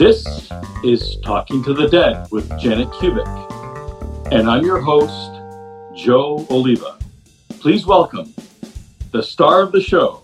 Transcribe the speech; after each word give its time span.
This 0.00 0.48
is 0.82 1.18
Talking 1.22 1.62
to 1.62 1.74
the 1.74 1.86
Dead 1.86 2.26
with 2.30 2.48
Janet 2.58 2.88
Kubik. 2.88 4.32
And 4.32 4.48
I'm 4.48 4.64
your 4.64 4.80
host, 4.80 5.30
Joe 5.94 6.46
Oliva. 6.48 6.98
Please 7.60 7.84
welcome 7.84 8.34
the 9.12 9.22
star 9.22 9.60
of 9.60 9.72
the 9.72 9.80
show, 9.82 10.22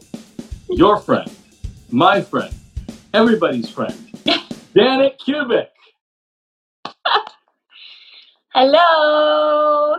your 0.70 0.98
friend, 0.98 1.30
my 1.90 2.22
friend, 2.22 2.54
everybody's 3.12 3.68
friend, 3.68 3.92
Janet 4.74 5.21
Kubik. 5.21 5.69
Hello. 8.54 9.97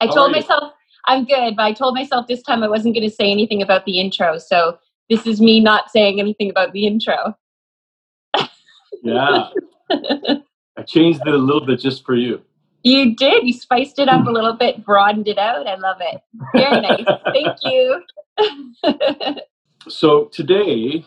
I 0.00 0.06
How 0.06 0.14
told 0.14 0.30
myself 0.30 0.74
I'm 1.06 1.24
good, 1.24 1.56
but 1.56 1.64
I 1.64 1.72
told 1.72 1.96
myself 1.96 2.28
this 2.28 2.44
time 2.44 2.62
I 2.62 2.68
wasn't 2.68 2.94
going 2.94 3.10
to 3.10 3.12
say 3.12 3.32
anything 3.32 3.62
about 3.62 3.84
the 3.84 3.98
intro. 3.98 4.38
So 4.38 4.78
this 5.10 5.26
is 5.26 5.40
me 5.40 5.58
not 5.58 5.90
saying 5.90 6.20
anything 6.20 6.50
about 6.50 6.72
the 6.72 6.86
intro. 6.86 7.36
Yeah, 9.04 9.48
I 10.76 10.82
changed 10.86 11.20
it 11.26 11.34
a 11.34 11.38
little 11.38 11.64
bit 11.64 11.78
just 11.80 12.04
for 12.04 12.14
you. 12.14 12.40
You 12.82 13.14
did. 13.14 13.46
You 13.46 13.52
spiced 13.52 13.98
it 13.98 14.08
up 14.08 14.26
a 14.26 14.30
little 14.30 14.54
bit, 14.54 14.84
broadened 14.84 15.28
it 15.28 15.38
out. 15.38 15.66
I 15.66 15.76
love 15.76 15.98
it. 16.00 16.20
Very 16.54 16.80
nice. 16.80 17.04
Thank 17.32 17.58
you. 17.64 18.02
So 19.88 20.30
today, 20.32 21.04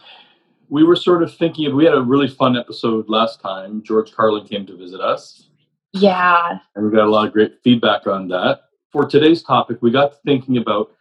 we 0.70 0.84
were 0.84 0.96
sort 0.96 1.24
of 1.24 1.36
thinking 1.36 1.66
of, 1.66 1.74
we 1.74 1.86
had 1.86 1.96
a 1.96 2.02
really 2.02 2.28
fun 2.28 2.56
episode 2.56 3.10
last 3.10 3.42
time. 3.42 3.82
George 3.84 4.12
Carlin 4.14 4.46
came 4.46 4.68
to 4.68 4.78
visit 4.78 5.02
us. 5.02 5.50
yeah. 5.94 6.60
and 6.76 6.86
we 6.86 6.96
got 6.96 7.08
a 7.08 7.10
lot 7.10 7.26
of 7.28 7.34
great 7.34 7.56
feedback 7.64 8.06
on 8.06 8.28
that. 8.28 8.62
For 8.92 9.06
today's 9.08 9.42
topic, 9.42 9.80
we 9.82 9.90
got 9.90 10.12
to 10.12 10.18
thinking 10.26 10.58
about 10.58 10.92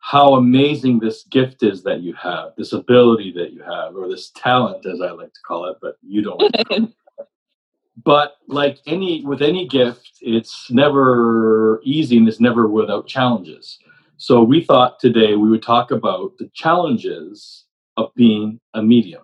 how 0.00 0.34
amazing 0.34 0.98
this 0.98 1.24
gift 1.24 1.62
is 1.62 1.82
that 1.84 2.00
you 2.00 2.14
have, 2.14 2.52
this 2.56 2.72
ability 2.72 3.32
that 3.36 3.52
you 3.52 3.62
have, 3.62 3.94
or 3.94 4.08
this 4.08 4.30
talent, 4.34 4.84
as 4.86 5.00
I 5.00 5.10
like 5.10 5.32
to 5.32 5.40
call 5.46 5.66
it, 5.66 5.76
but 5.80 5.96
you 6.02 6.22
don't. 6.22 6.40
like 6.40 6.52
to 6.52 6.64
call 6.64 6.76
it. 6.84 6.92
but 8.04 8.36
like 8.48 8.78
any 8.86 9.24
with 9.24 9.42
any 9.42 9.66
gift, 9.66 10.18
it's 10.20 10.70
never 10.70 11.80
easy 11.84 12.16
and 12.16 12.28
it's 12.28 12.40
never 12.40 12.66
without 12.66 13.06
challenges. 13.06 13.78
So 14.16 14.42
we 14.42 14.62
thought 14.62 14.98
today 15.00 15.34
we 15.34 15.48
would 15.48 15.62
talk 15.62 15.90
about 15.90 16.36
the 16.38 16.50
challenges 16.54 17.64
of 17.96 18.10
being 18.14 18.60
a 18.74 18.82
medium. 18.82 19.22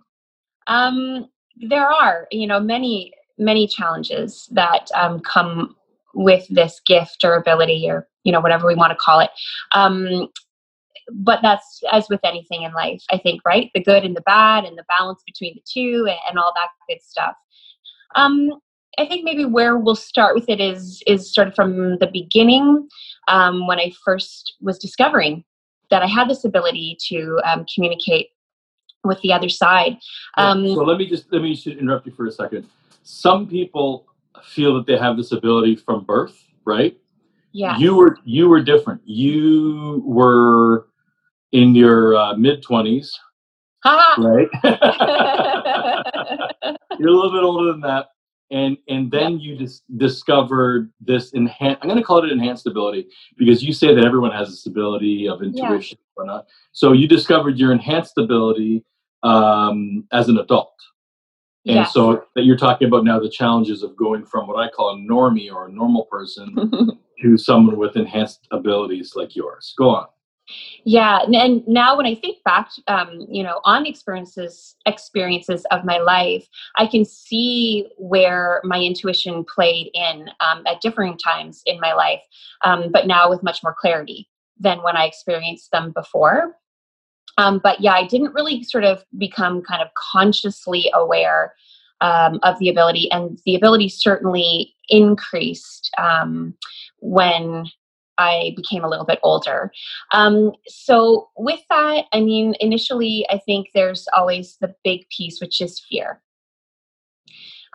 Um, 0.67 1.27
there 1.57 1.89
are, 1.89 2.27
you 2.31 2.47
know, 2.47 2.61
many, 2.61 3.13
many 3.39 3.67
challenges 3.67 4.49
that 4.53 4.89
um, 4.95 5.21
come 5.21 5.77
with 6.15 6.47
this 6.49 6.81
gift 6.87 7.25
or 7.25 7.35
ability 7.35 7.87
or, 7.89 8.09
you 8.25 8.33
know, 8.33 8.41
whatever 8.41 8.67
we 8.67 8.75
want 8.75 8.91
to 8.91 8.97
call 8.97 9.21
it. 9.21 9.31
Um, 9.73 10.29
but 11.13 11.41
that's 11.43 11.81
as 11.93 12.09
with 12.09 12.21
anything 12.25 12.63
in 12.63 12.73
life, 12.73 13.03
I 13.11 13.19
think, 13.19 13.43
right? 13.45 13.71
The 13.75 13.83
good 13.83 14.05
and 14.05 14.17
the 14.17 14.23
bad 14.23 14.65
and 14.65 14.77
the 14.77 14.85
balance 14.89 15.23
between 15.25 15.55
the 15.55 15.63
two 15.67 16.07
and, 16.09 16.19
and 16.29 16.39
all 16.39 16.53
that 16.57 16.69
good 16.89 17.03
stuff. 17.03 17.35
Um, 18.15 18.51
I 18.99 19.07
think 19.07 19.25
maybe 19.25 19.45
where 19.45 19.77
we'll 19.77 19.95
start 19.95 20.35
with 20.35 20.49
it 20.49 20.61
is 20.61 21.03
is 21.07 21.33
sort 21.33 21.49
of 21.49 21.55
from 21.55 21.99
the 21.99 22.09
beginning 22.13 22.89
um, 23.29 23.67
when 23.67 23.79
I 23.79 23.93
first 24.05 24.55
was 24.61 24.79
discovering 24.79 25.45
that 25.91 26.03
I 26.03 26.07
had 26.07 26.29
this 26.29 26.45
ability 26.45 26.97
to 27.09 27.41
um, 27.45 27.65
communicate 27.73 28.29
with 29.05 29.21
the 29.21 29.33
other 29.33 29.49
side. 29.49 29.99
Yeah, 30.37 30.51
Um, 30.51 30.67
so 30.69 30.83
let 30.83 30.99
me 30.99 31.09
just 31.09 31.33
let 31.33 31.43
me 31.43 31.55
just 31.55 31.67
interrupt 31.67 32.07
you 32.07 32.13
for 32.13 32.27
a 32.27 32.33
second. 32.33 32.67
Some 33.03 33.47
people 33.47 34.07
feel 34.43 34.75
that 34.75 34.87
they 34.87 34.97
have 34.97 35.17
this 35.17 35.33
ability 35.33 35.77
from 35.77 36.05
birth, 36.05 36.43
right? 36.65 36.99
yeah. 37.57 37.79
You 37.79 37.97
were 37.97 38.19
you 38.25 38.49
were 38.49 38.63
different. 38.63 39.01
You 39.07 40.03
were 40.05 40.89
in 41.53 41.75
your 41.75 42.17
uh, 42.17 42.37
mid 42.37 42.63
twenties, 42.63 43.19
right? 44.19 44.49
You're 46.99 47.09
a 47.09 47.13
little 47.13 47.33
bit 47.33 47.43
older 47.45 47.73
than 47.73 47.81
that, 47.83 48.07
and 48.51 48.77
and 48.89 49.11
then 49.11 49.39
you 49.39 49.57
just 49.57 49.83
discovered 49.99 50.91
this 51.01 51.33
enhanced. 51.33 51.81
I'm 51.83 51.89
going 51.89 52.01
to 52.01 52.05
call 52.05 52.25
it 52.25 52.31
enhanced 52.33 52.67
ability 52.67 53.07
because 53.37 53.63
you 53.63 53.73
say 53.73 53.95
that 53.95 54.05
everyone 54.05 54.33
has 54.33 54.49
this 54.51 54.67
ability 54.67 55.29
of 55.29 55.43
intuition 55.43 55.99
or 56.17 56.25
not. 56.25 56.47
So 56.73 56.93
you 56.93 57.07
discovered 57.09 57.59
your 57.59 57.73
enhanced 57.73 58.19
ability 58.19 58.85
um, 59.23 60.05
as 60.13 60.29
an 60.29 60.39
adult. 60.39 60.73
And 61.67 61.77
Yes. 61.79 61.93
so 61.93 62.25
that 62.37 62.45
you're 62.45 62.57
talking 62.57 62.87
about 62.87 63.03
now 63.05 63.19
the 63.19 63.29
challenges 63.29 63.83
of 63.83 63.97
going 63.97 64.25
from 64.25 64.47
what 64.47 64.57
I 64.57 64.71
call 64.71 64.91
a 64.91 64.97
normie 64.99 65.53
or 65.53 65.67
a 65.67 65.73
normal 65.73 66.05
person 66.07 66.55
to 67.23 67.37
someone 67.37 67.77
with 67.77 67.97
enhanced 67.97 68.47
abilities 68.53 69.15
like 69.17 69.35
yours. 69.35 69.75
Go 69.77 69.91
on. 69.91 70.07
Yeah, 70.85 71.21
and, 71.23 71.67
now 71.67 71.97
when 71.97 72.07
I 72.07 72.15
think 72.15 72.43
back, 72.45 72.71
um, 72.87 73.27
you 73.29 73.43
know, 73.43 73.61
on 73.65 73.87
experiences 73.87 74.77
experiences 74.87 75.67
of 75.71 75.85
my 75.85 75.99
life, 75.99 76.47
I 76.77 76.87
can 76.87 77.05
see 77.05 77.89
where 77.99 78.61
my 78.65 78.81
intuition 78.81 79.45
played 79.45 79.91
in 79.95 80.29
um, 80.41 80.63
at 80.67 80.81
different 80.81 81.21
times 81.23 81.63
in 81.67 81.81
my 81.81 81.93
life, 81.93 82.23
um, 82.65 82.91
but 82.93 83.07
now 83.07 83.29
with 83.29 83.43
much 83.43 83.61
more 83.63 83.75
clarity 83.79 84.29
than 84.59 84.83
when 84.83 84.97
I 84.97 85.07
experienced 85.07 85.71
them 85.73 85.93
before. 85.93 86.57
Um, 87.39 87.61
but 87.63 87.81
yeah, 87.81 87.93
I 87.93 88.07
didn't 88.07 88.33
really 88.33 88.63
sort 88.63 88.85
of 88.85 89.05
become 89.19 89.63
kind 89.63 89.83
of 89.83 89.89
consciously 89.95 90.91
aware 90.95 91.55
um, 92.01 92.39
of 92.43 92.59
the 92.59 92.69
ability, 92.69 93.11
and 93.11 93.39
the 93.45 93.57
ability 93.57 93.89
certainly 93.89 94.75
increased 94.89 95.91
um, 95.99 96.55
when 97.01 97.67
I 98.19 98.53
became 98.57 98.85
a 98.85 98.89
little 98.89 99.05
bit 99.05 99.19
older. 99.23 99.73
Um, 100.13 100.53
so, 100.67 101.29
with 101.37 101.61
that, 101.71 102.05
I 102.13 102.21
mean, 102.21 102.55
initially, 102.61 103.27
I 103.31 103.39
think 103.39 103.69
there's 103.75 104.07
always 104.17 104.57
the 104.61 104.75
big 104.85 105.09
piece, 105.09 105.41
which 105.41 105.61
is 105.61 105.81
fear. 105.89 106.21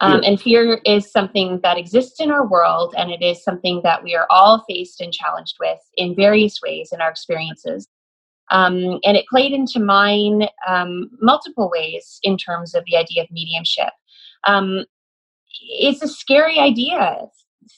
Um, 0.02 0.22
and 0.26 0.42
fear 0.42 0.82
is 0.84 1.12
something 1.12 1.60
that 1.62 1.78
exists 1.78 2.20
in 2.20 2.32
our 2.32 2.48
world, 2.48 2.96
and 2.98 3.12
it 3.12 3.22
is 3.22 3.44
something 3.44 3.82
that 3.84 4.04
we 4.04 4.16
are 4.16 4.26
all 4.32 4.66
faced 4.68 5.00
and 5.00 5.14
challenged 5.14 5.58
with 5.60 5.78
in 5.96 6.16
various 6.16 6.60
ways 6.64 6.90
in 6.92 7.02
our 7.02 7.10
experiences. 7.12 7.88
Um, 8.50 9.00
and 9.04 9.16
it 9.16 9.28
played 9.30 9.54
into 9.54 9.80
mine 9.80 10.48
um, 10.68 11.12
multiple 11.22 11.70
ways 11.72 12.20
in 12.24 12.36
terms 12.36 12.74
of 12.74 12.84
the 12.86 12.98
idea 12.98 13.22
of 13.22 13.32
mediumship. 13.32 13.94
Um, 14.46 14.86
it's 15.62 16.02
a 16.02 16.08
scary 16.08 16.60
idea 16.60 17.20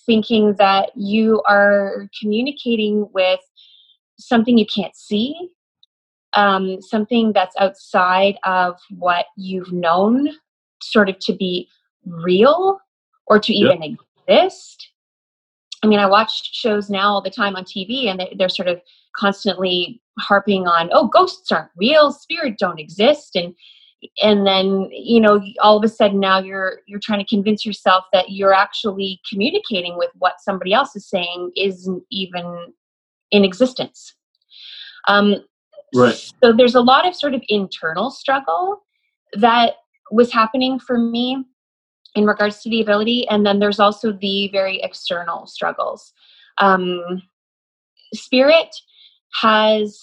thinking 0.05 0.55
that 0.55 0.91
you 0.95 1.41
are 1.47 2.09
communicating 2.19 3.07
with 3.13 3.39
something 4.19 4.57
you 4.57 4.65
can't 4.65 4.95
see, 4.95 5.49
um, 6.33 6.81
something 6.81 7.33
that's 7.33 7.55
outside 7.59 8.37
of 8.45 8.79
what 8.97 9.25
you've 9.37 9.71
known, 9.71 10.29
sort 10.81 11.09
of 11.09 11.19
to 11.19 11.33
be 11.33 11.67
real 12.05 12.79
or 13.27 13.39
to 13.39 13.53
Yep. 13.53 13.75
even 13.75 13.97
exist. 14.27 14.89
I 15.83 15.87
mean, 15.87 15.99
I 15.99 16.05
watch 16.05 16.53
shows 16.53 16.89
now 16.89 17.09
all 17.09 17.21
the 17.21 17.29
time 17.29 17.55
on 17.55 17.65
TV, 17.65 18.07
and 18.07 18.19
they- 18.19 18.33
they're 18.37 18.49
sort 18.49 18.69
of 18.69 18.81
constantly 19.15 20.01
harping 20.19 20.67
on, 20.67 20.89
"Oh, 20.93 21.07
ghosts 21.07 21.51
aren't 21.51 21.71
real, 21.75 22.11
spirit 22.11 22.57
don't 22.57 22.79
exist," 22.79 23.35
and 23.35 23.53
and 24.21 24.45
then 24.45 24.89
you 24.91 25.19
know 25.19 25.41
all 25.61 25.77
of 25.77 25.83
a 25.83 25.89
sudden 25.89 26.19
now 26.19 26.39
you're 26.39 26.79
you're 26.87 26.99
trying 26.99 27.19
to 27.19 27.25
convince 27.25 27.65
yourself 27.65 28.05
that 28.13 28.31
you're 28.31 28.53
actually 28.53 29.19
communicating 29.29 29.97
with 29.97 30.09
what 30.17 30.35
somebody 30.39 30.73
else 30.73 30.95
is 30.95 31.07
saying 31.07 31.51
isn't 31.55 32.03
even 32.11 32.73
in 33.31 33.43
existence 33.43 34.15
um, 35.07 35.35
Right. 35.95 36.15
so 36.43 36.53
there's 36.53 36.75
a 36.75 36.81
lot 36.81 37.07
of 37.07 37.15
sort 37.15 37.35
of 37.35 37.43
internal 37.49 38.09
struggle 38.09 38.83
that 39.33 39.73
was 40.11 40.31
happening 40.31 40.79
for 40.79 40.97
me 40.97 41.43
in 42.15 42.25
regards 42.25 42.61
to 42.61 42.69
the 42.69 42.81
ability 42.81 43.27
and 43.29 43.45
then 43.45 43.59
there's 43.59 43.79
also 43.79 44.11
the 44.11 44.49
very 44.51 44.81
external 44.81 45.45
struggles 45.47 46.13
um, 46.59 47.21
spirit 48.13 48.75
has 49.33 49.99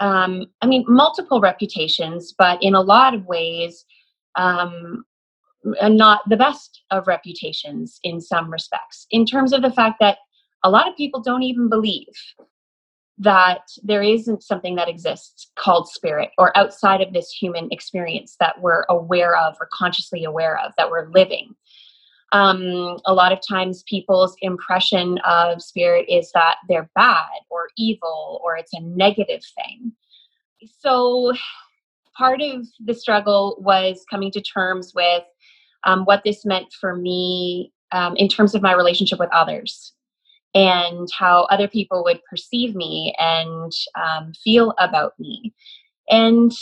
um, 0.00 0.46
i 0.62 0.66
mean 0.66 0.84
multiple 0.86 1.40
reputations 1.40 2.34
but 2.36 2.62
in 2.62 2.74
a 2.74 2.80
lot 2.80 3.14
of 3.14 3.26
ways 3.26 3.84
um, 4.36 5.04
not 5.64 6.20
the 6.28 6.36
best 6.36 6.82
of 6.90 7.06
reputations 7.06 7.98
in 8.02 8.20
some 8.20 8.50
respects 8.50 9.06
in 9.10 9.24
terms 9.24 9.52
of 9.52 9.62
the 9.62 9.72
fact 9.72 9.96
that 10.00 10.18
a 10.62 10.70
lot 10.70 10.88
of 10.88 10.96
people 10.96 11.20
don't 11.20 11.42
even 11.42 11.68
believe 11.68 12.06
that 13.18 13.62
there 13.82 14.02
isn't 14.02 14.42
something 14.42 14.74
that 14.74 14.88
exists 14.88 15.50
called 15.56 15.88
spirit 15.88 16.30
or 16.36 16.56
outside 16.56 17.00
of 17.00 17.12
this 17.12 17.30
human 17.30 17.68
experience 17.70 18.36
that 18.40 18.60
we're 18.60 18.84
aware 18.90 19.36
of 19.36 19.56
or 19.58 19.68
consciously 19.72 20.24
aware 20.24 20.58
of 20.58 20.72
that 20.76 20.90
we're 20.90 21.08
living 21.10 21.54
um, 22.32 22.98
a 23.06 23.14
lot 23.14 23.32
of 23.32 23.38
times 23.46 23.84
people's 23.88 24.36
impression 24.42 25.18
of 25.18 25.62
spirit 25.62 26.06
is 26.08 26.30
that 26.32 26.56
they're 26.68 26.90
bad 26.94 27.28
or 27.50 27.68
evil 27.76 28.40
or 28.44 28.56
it's 28.56 28.72
a 28.74 28.80
negative 28.80 29.42
thing 29.54 29.92
so 30.80 31.32
part 32.16 32.40
of 32.40 32.66
the 32.84 32.94
struggle 32.94 33.56
was 33.60 34.04
coming 34.10 34.30
to 34.32 34.40
terms 34.40 34.92
with 34.94 35.22
um, 35.84 36.04
what 36.04 36.22
this 36.24 36.44
meant 36.44 36.72
for 36.72 36.96
me 36.96 37.72
um, 37.92 38.16
in 38.16 38.28
terms 38.28 38.54
of 38.54 38.62
my 38.62 38.72
relationship 38.72 39.18
with 39.18 39.30
others 39.32 39.92
and 40.54 41.08
how 41.16 41.42
other 41.50 41.68
people 41.68 42.02
would 42.04 42.20
perceive 42.28 42.74
me 42.74 43.14
and 43.18 43.72
um, 43.94 44.32
feel 44.42 44.74
about 44.78 45.12
me. 45.18 45.52
And 46.08 46.52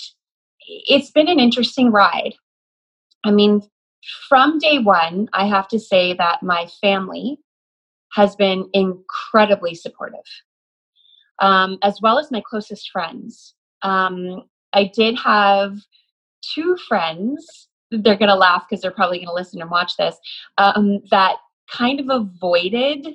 it's 0.67 1.11
been 1.11 1.29
an 1.29 1.39
interesting 1.39 1.93
ride. 1.93 2.35
I 3.25 3.31
mean, 3.31 3.63
from 4.29 4.59
day 4.59 4.79
one, 4.79 5.29
I 5.33 5.47
have 5.47 5.69
to 5.69 5.79
say 5.79 6.15
that 6.15 6.43
my 6.43 6.67
family 6.81 7.39
has 8.13 8.37
been 8.37 8.69
incredibly 8.73 9.75
supportive, 9.75 10.25
um, 11.41 11.79
as 11.83 12.01
well 12.01 12.19
as 12.19 12.31
my 12.31 12.43
closest 12.49 12.91
friends. 12.91 13.55
Um, 13.83 14.45
I 14.73 14.91
did 14.95 15.17
have 15.19 15.79
two 16.43 16.77
friends, 16.89 17.69
they're 17.91 18.17
going 18.17 18.29
to 18.29 18.35
laugh 18.35 18.65
because 18.69 18.83
they're 18.83 18.91
probably 18.91 19.19
going 19.19 19.29
to 19.29 19.35
listen 19.35 19.61
and 19.61 19.71
watch 19.71 19.97
this, 19.97 20.17
um, 20.59 21.01
that 21.11 21.37
kind 21.71 22.01
of 22.01 22.09
avoided 22.09 23.07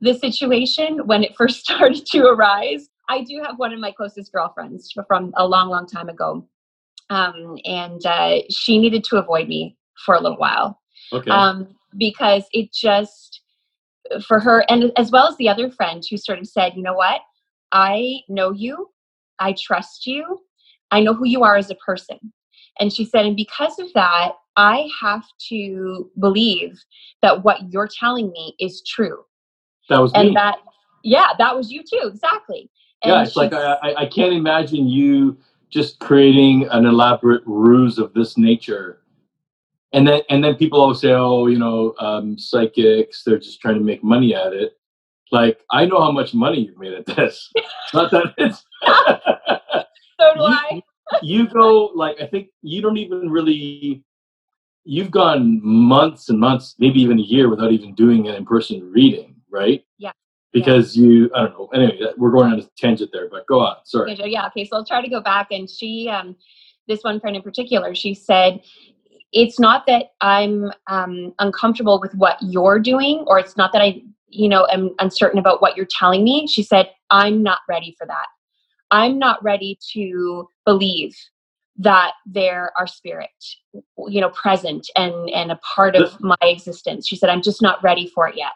the 0.00 0.14
situation 0.14 1.06
when 1.06 1.22
it 1.22 1.36
first 1.36 1.60
started 1.64 2.04
to 2.06 2.26
arise. 2.26 2.88
I 3.08 3.22
do 3.22 3.42
have 3.44 3.58
one 3.58 3.72
of 3.72 3.80
my 3.80 3.92
closest 3.92 4.32
girlfriends 4.32 4.92
from 5.06 5.32
a 5.36 5.46
long, 5.46 5.68
long 5.68 5.86
time 5.86 6.08
ago. 6.08 6.46
Um, 7.10 7.58
and 7.64 8.04
uh, 8.06 8.38
she 8.48 8.78
needed 8.78 9.04
to 9.04 9.16
avoid 9.16 9.48
me 9.48 9.76
for 10.04 10.14
a 10.14 10.20
little 10.20 10.38
while. 10.38 10.80
Okay. 11.12 11.30
Um, 11.30 11.68
because 11.96 12.44
it 12.52 12.72
just, 12.72 13.40
for 14.26 14.40
her, 14.40 14.64
and 14.68 14.92
as 14.96 15.10
well 15.10 15.28
as 15.28 15.36
the 15.36 15.48
other 15.48 15.70
friend 15.70 16.02
who 16.08 16.16
sort 16.16 16.38
of 16.38 16.46
said, 16.46 16.72
you 16.74 16.82
know 16.82 16.94
what? 16.94 17.20
I 17.72 18.20
know 18.28 18.50
you, 18.50 18.90
I 19.38 19.54
trust 19.58 20.06
you, 20.06 20.40
I 20.90 21.00
know 21.00 21.14
who 21.14 21.26
you 21.26 21.42
are 21.42 21.56
as 21.56 21.70
a 21.70 21.74
person. 21.76 22.32
And 22.78 22.92
she 22.92 23.04
said, 23.04 23.26
and 23.26 23.36
because 23.36 23.78
of 23.78 23.92
that, 23.94 24.32
I 24.56 24.88
have 25.00 25.24
to 25.48 26.10
believe 26.18 26.78
that 27.22 27.42
what 27.42 27.72
you're 27.72 27.88
telling 27.88 28.30
me 28.32 28.54
is 28.58 28.82
true. 28.82 29.24
That 29.88 29.98
was 29.98 30.12
and 30.14 30.28
me. 30.28 30.34
that, 30.34 30.58
yeah, 31.02 31.28
that 31.38 31.56
was 31.56 31.70
you 31.70 31.82
too, 31.82 32.06
exactly. 32.06 32.70
And 33.02 33.12
yeah, 33.12 33.22
it's 33.22 33.36
like 33.36 33.52
I, 33.52 33.74
I, 33.82 33.94
I 34.02 34.06
can't 34.06 34.32
imagine 34.32 34.88
you 34.88 35.36
just 35.70 35.98
creating 35.98 36.68
an 36.70 36.86
elaborate 36.86 37.42
ruse 37.46 37.98
of 37.98 38.12
this 38.14 38.38
nature. 38.38 39.01
And 39.92 40.06
then 40.08 40.22
and 40.30 40.42
then 40.42 40.56
people 40.56 40.80
always 40.80 41.00
say, 41.00 41.12
oh, 41.12 41.46
you 41.46 41.58
know, 41.58 41.94
um, 41.98 42.38
psychics, 42.38 43.22
they're 43.24 43.38
just 43.38 43.60
trying 43.60 43.74
to 43.74 43.84
make 43.84 44.02
money 44.02 44.34
at 44.34 44.52
it. 44.52 44.72
Like, 45.30 45.60
I 45.70 45.86
know 45.86 46.00
how 46.00 46.12
much 46.12 46.34
money 46.34 46.60
you've 46.66 46.78
made 46.78 46.92
at 46.92 47.06
this. 47.06 47.50
Not 47.94 48.10
that 48.10 48.34
it's 48.38 48.64
so 50.20 50.34
do 50.34 50.40
you, 50.40 50.46
I. 50.46 50.82
you 51.22 51.48
go 51.48 51.86
like 51.94 52.20
I 52.20 52.26
think 52.26 52.48
you 52.62 52.82
don't 52.82 52.96
even 52.96 53.30
really 53.30 54.04
you've 54.84 55.10
gone 55.10 55.60
months 55.62 56.28
and 56.28 56.38
months, 56.38 56.74
maybe 56.78 57.00
even 57.00 57.18
a 57.18 57.22
year 57.22 57.48
without 57.48 57.72
even 57.72 57.94
doing 57.94 58.28
an 58.28 58.34
in-person 58.34 58.90
reading, 58.90 59.36
right? 59.50 59.84
Yeah. 59.98 60.12
Because 60.52 60.96
you, 60.96 61.30
I 61.34 61.42
don't 61.42 61.52
know. 61.52 61.68
Anyway, 61.72 61.98
we're 62.16 62.30
going 62.30 62.52
on 62.52 62.58
a 62.58 62.62
tangent 62.76 63.10
there, 63.12 63.28
but 63.30 63.46
go 63.46 63.60
on. 63.60 63.76
Sorry. 63.84 64.14
Yeah, 64.26 64.46
okay, 64.48 64.64
so 64.64 64.76
I'll 64.76 64.84
try 64.84 65.00
to 65.00 65.08
go 65.08 65.20
back. 65.20 65.48
And 65.50 65.70
she, 65.70 66.08
um, 66.08 66.36
this 66.88 67.02
one 67.02 67.20
friend 67.20 67.36
in 67.36 67.42
particular, 67.42 67.94
she 67.94 68.12
said, 68.12 68.60
it's 69.32 69.58
not 69.58 69.86
that 69.86 70.06
I'm 70.20 70.70
um, 70.88 71.34
uncomfortable 71.38 72.00
with 72.00 72.14
what 72.14 72.36
you're 72.40 72.78
doing, 72.78 73.24
or 73.26 73.38
it's 73.38 73.56
not 73.56 73.72
that 73.72 73.82
I, 73.82 74.02
you 74.28 74.48
know, 74.48 74.66
am 74.70 74.94
uncertain 74.98 75.38
about 75.38 75.62
what 75.62 75.76
you're 75.76 75.86
telling 75.86 76.22
me. 76.24 76.46
She 76.46 76.62
said, 76.62 76.90
I'm 77.10 77.42
not 77.42 77.60
ready 77.68 77.94
for 77.98 78.06
that. 78.06 78.26
I'm 78.90 79.18
not 79.18 79.42
ready 79.42 79.78
to 79.94 80.48
believe 80.66 81.16
that 81.78 82.12
there 82.26 82.70
are 82.78 82.86
spirit, 82.86 83.30
you 84.06 84.20
know, 84.20 84.28
present 84.30 84.86
and 84.94 85.30
and 85.30 85.50
a 85.50 85.56
part 85.56 85.96
of 85.96 86.20
my 86.20 86.36
existence. 86.42 87.08
She 87.08 87.16
said, 87.16 87.30
I'm 87.30 87.40
just 87.42 87.62
not 87.62 87.82
ready 87.82 88.06
for 88.14 88.28
it 88.28 88.36
yet. 88.36 88.52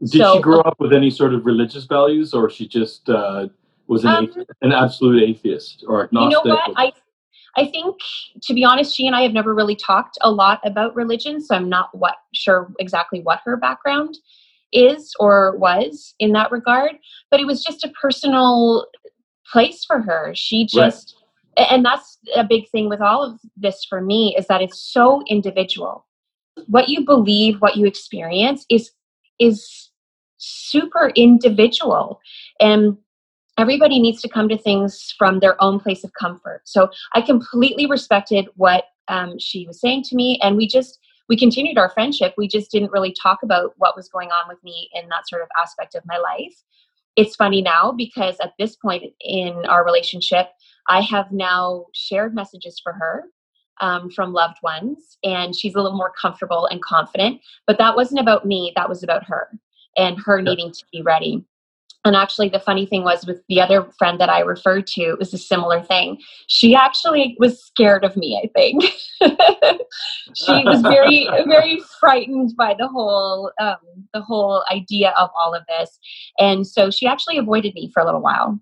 Did 0.00 0.20
So- 0.20 0.36
she 0.36 0.42
grow 0.42 0.60
up 0.60 0.78
with 0.78 0.92
any 0.92 1.10
sort 1.10 1.32
of 1.32 1.46
religious 1.46 1.84
values, 1.84 2.34
or 2.34 2.50
she 2.50 2.68
just 2.68 3.08
uh, 3.08 3.48
was 3.86 4.04
an, 4.04 4.10
Um, 4.10 4.26
athe- 4.26 4.46
an 4.60 4.72
absolute 4.72 5.22
atheist 5.22 5.84
or 5.88 6.08
you 6.12 6.18
know 6.18 6.26
agnostic? 6.40 6.52
what 6.52 6.72
i 6.76 6.92
i 7.56 7.64
think 7.66 7.96
to 8.42 8.54
be 8.54 8.64
honest 8.64 8.94
she 8.94 9.06
and 9.06 9.16
i 9.16 9.22
have 9.22 9.32
never 9.32 9.54
really 9.54 9.76
talked 9.76 10.18
a 10.22 10.30
lot 10.30 10.60
about 10.64 10.94
religion 10.94 11.40
so 11.40 11.54
i'm 11.54 11.68
not 11.68 11.88
what 11.92 12.16
sure 12.34 12.72
exactly 12.78 13.20
what 13.20 13.40
her 13.44 13.56
background 13.56 14.18
is 14.72 15.12
or 15.18 15.56
was 15.58 16.14
in 16.20 16.32
that 16.32 16.50
regard 16.52 16.92
but 17.30 17.40
it 17.40 17.46
was 17.46 17.62
just 17.62 17.84
a 17.84 17.92
personal 18.00 18.86
place 19.50 19.84
for 19.84 20.00
her. 20.00 20.32
She 20.34 20.66
just 20.66 21.16
a- 21.56 21.72
and 21.72 21.84
that's 21.84 22.18
a 22.34 22.44
big 22.44 22.68
thing 22.70 22.88
with 22.88 23.00
all 23.00 23.22
of 23.22 23.40
this 23.56 23.84
for 23.88 24.00
me 24.00 24.34
is 24.38 24.46
that 24.46 24.62
it's 24.62 24.78
so 24.78 25.22
individual. 25.28 26.06
What 26.66 26.88
you 26.88 27.04
believe 27.04 27.60
what 27.60 27.76
you 27.76 27.86
experience 27.86 28.64
is 28.70 28.92
is 29.38 29.90
super 30.38 31.10
individual 31.16 32.20
and 32.60 32.96
everybody 33.60 34.00
needs 34.00 34.22
to 34.22 34.28
come 34.28 34.48
to 34.48 34.56
things 34.56 35.14
from 35.18 35.38
their 35.38 35.62
own 35.62 35.78
place 35.78 36.02
of 36.02 36.12
comfort. 36.14 36.62
So 36.64 36.88
I 37.14 37.20
completely 37.20 37.86
respected 37.86 38.48
what 38.56 38.84
um, 39.08 39.38
she 39.38 39.66
was 39.66 39.80
saying 39.80 40.04
to 40.04 40.16
me, 40.16 40.40
and 40.42 40.56
we 40.56 40.66
just 40.66 40.98
we 41.28 41.36
continued 41.36 41.78
our 41.78 41.90
friendship. 41.90 42.34
We 42.36 42.48
just 42.48 42.70
didn't 42.70 42.90
really 42.90 43.14
talk 43.22 43.40
about 43.42 43.74
what 43.76 43.94
was 43.94 44.08
going 44.08 44.30
on 44.30 44.48
with 44.48 44.62
me 44.64 44.88
in 44.94 45.08
that 45.10 45.28
sort 45.28 45.42
of 45.42 45.48
aspect 45.60 45.94
of 45.94 46.02
my 46.06 46.16
life. 46.16 46.54
It's 47.16 47.36
funny 47.36 47.60
now 47.60 47.92
because 47.92 48.36
at 48.42 48.54
this 48.58 48.76
point 48.76 49.04
in 49.20 49.64
our 49.66 49.84
relationship, 49.84 50.48
I 50.88 51.02
have 51.02 51.30
now 51.30 51.86
shared 51.92 52.34
messages 52.34 52.80
for 52.82 52.92
her 52.94 53.24
um, 53.80 54.10
from 54.10 54.32
loved 54.32 54.58
ones, 54.62 55.18
and 55.22 55.54
she's 55.54 55.74
a 55.74 55.80
little 55.80 55.96
more 55.96 56.12
comfortable 56.20 56.66
and 56.66 56.82
confident. 56.82 57.40
But 57.66 57.78
that 57.78 57.94
wasn't 57.94 58.20
about 58.20 58.46
me; 58.46 58.72
that 58.74 58.88
was 58.88 59.02
about 59.02 59.24
her 59.24 59.50
and 59.98 60.18
her 60.24 60.40
needing 60.40 60.72
to 60.72 60.84
be 60.92 61.02
ready. 61.02 61.44
And 62.04 62.16
actually, 62.16 62.48
the 62.48 62.60
funny 62.60 62.86
thing 62.86 63.04
was 63.04 63.26
with 63.26 63.42
the 63.48 63.60
other 63.60 63.90
friend 63.98 64.18
that 64.20 64.30
I 64.30 64.40
referred 64.40 64.86
to, 64.88 65.02
it 65.02 65.18
was 65.18 65.34
a 65.34 65.38
similar 65.38 65.82
thing. 65.82 66.18
She 66.48 66.74
actually 66.74 67.36
was 67.38 67.62
scared 67.62 68.04
of 68.04 68.16
me, 68.16 68.40
I 68.42 68.48
think. 68.58 68.84
she 70.34 70.64
was 70.64 70.80
very, 70.80 71.28
very 71.46 71.78
frightened 71.98 72.54
by 72.56 72.74
the 72.78 72.88
whole, 72.88 73.52
um, 73.60 73.76
the 74.14 74.22
whole 74.22 74.64
idea 74.72 75.12
of 75.18 75.28
all 75.38 75.54
of 75.54 75.62
this. 75.68 75.98
And 76.38 76.66
so 76.66 76.90
she 76.90 77.06
actually 77.06 77.36
avoided 77.36 77.74
me 77.74 77.90
for 77.92 78.00
a 78.00 78.06
little 78.06 78.22
while. 78.22 78.58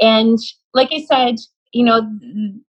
And 0.00 0.38
like 0.72 0.90
I 0.92 1.02
said, 1.02 1.36
you 1.72 1.84
know, 1.84 2.08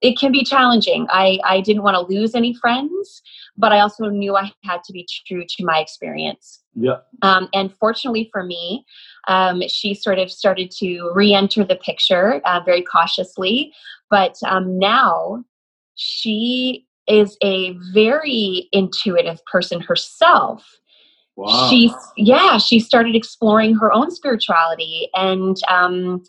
it 0.01 0.17
can 0.17 0.31
be 0.31 0.43
challenging. 0.43 1.07
I, 1.09 1.39
I 1.43 1.61
didn't 1.61 1.83
want 1.83 1.95
to 1.95 2.13
lose 2.13 2.35
any 2.35 2.53
friends, 2.55 3.21
but 3.57 3.71
I 3.71 3.79
also 3.79 4.05
knew 4.09 4.35
I 4.35 4.51
had 4.63 4.83
to 4.85 4.93
be 4.93 5.07
true 5.27 5.43
to 5.47 5.65
my 5.65 5.79
experience. 5.79 6.61
Yeah. 6.79 6.97
Um, 7.21 7.49
and 7.53 7.73
fortunately 7.73 8.29
for 8.31 8.43
me, 8.43 8.85
um, 9.27 9.61
she 9.67 9.93
sort 9.93 10.19
of 10.19 10.31
started 10.31 10.71
to 10.79 11.11
re 11.13 11.33
enter 11.33 11.63
the 11.63 11.75
picture 11.75 12.41
uh, 12.45 12.61
very 12.65 12.81
cautiously. 12.81 13.73
But 14.09 14.35
um, 14.45 14.79
now 14.79 15.43
she 15.95 16.85
is 17.07 17.37
a 17.43 17.75
very 17.93 18.69
intuitive 18.71 19.43
person 19.45 19.81
herself. 19.81 20.65
Wow. 21.35 21.69
She's, 21.69 21.93
yeah, 22.17 22.57
she 22.57 22.79
started 22.79 23.15
exploring 23.15 23.75
her 23.75 23.91
own 23.93 24.11
spirituality 24.11 25.09
and, 25.13 25.55
um, 25.69 26.23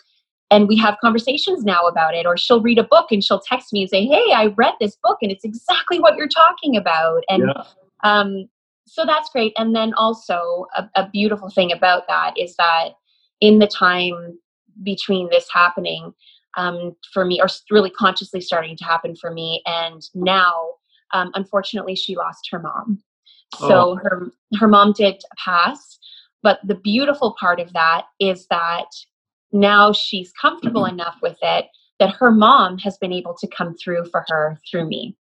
and 0.50 0.68
we 0.68 0.76
have 0.78 0.96
conversations 1.00 1.64
now 1.64 1.82
about 1.86 2.14
it 2.14 2.26
or 2.26 2.36
she'll 2.36 2.60
read 2.60 2.78
a 2.78 2.84
book 2.84 3.06
and 3.10 3.22
she'll 3.22 3.40
text 3.40 3.72
me 3.72 3.82
and 3.82 3.90
say 3.90 4.04
hey 4.04 4.32
i 4.34 4.46
read 4.56 4.74
this 4.80 4.96
book 5.02 5.18
and 5.22 5.30
it's 5.30 5.44
exactly 5.44 6.00
what 6.00 6.16
you're 6.16 6.28
talking 6.28 6.76
about 6.76 7.22
and 7.28 7.44
yeah. 7.46 7.62
um, 8.02 8.48
so 8.92 9.06
that's 9.06 9.30
great. 9.30 9.52
And 9.56 9.74
then 9.74 9.94
also 9.94 10.66
a, 10.76 10.88
a 10.96 11.08
beautiful 11.10 11.48
thing 11.48 11.70
about 11.70 12.08
that 12.08 12.34
is 12.36 12.56
that 12.56 12.88
in 13.40 13.60
the 13.60 13.68
time 13.68 14.36
between 14.82 15.28
this 15.30 15.46
happening 15.52 16.12
um, 16.56 16.96
for 17.14 17.24
me, 17.24 17.40
or 17.40 17.46
really 17.70 17.90
consciously 17.90 18.40
starting 18.40 18.76
to 18.76 18.84
happen 18.84 19.14
for 19.14 19.30
me, 19.32 19.62
and 19.64 20.02
now, 20.16 20.54
um, 21.14 21.30
unfortunately, 21.34 21.94
she 21.94 22.16
lost 22.16 22.48
her 22.50 22.58
mom. 22.58 23.00
So 23.54 23.90
Oh. 23.92 23.94
her 24.02 24.32
her 24.58 24.66
mom 24.66 24.92
did 24.92 25.22
pass, 25.38 25.98
but 26.42 26.58
the 26.64 26.74
beautiful 26.74 27.36
part 27.38 27.60
of 27.60 27.72
that 27.72 28.06
is 28.18 28.48
that 28.50 28.86
now 29.52 29.92
she's 29.92 30.32
comfortable 30.32 30.84
enough 30.86 31.18
with 31.22 31.38
it 31.42 31.66
that 32.00 32.16
her 32.16 32.32
mom 32.32 32.78
has 32.78 32.98
been 32.98 33.12
able 33.12 33.34
to 33.34 33.46
come 33.46 33.76
through 33.76 34.04
for 34.10 34.24
her 34.28 34.58
through 34.68 34.88
me 34.88 35.16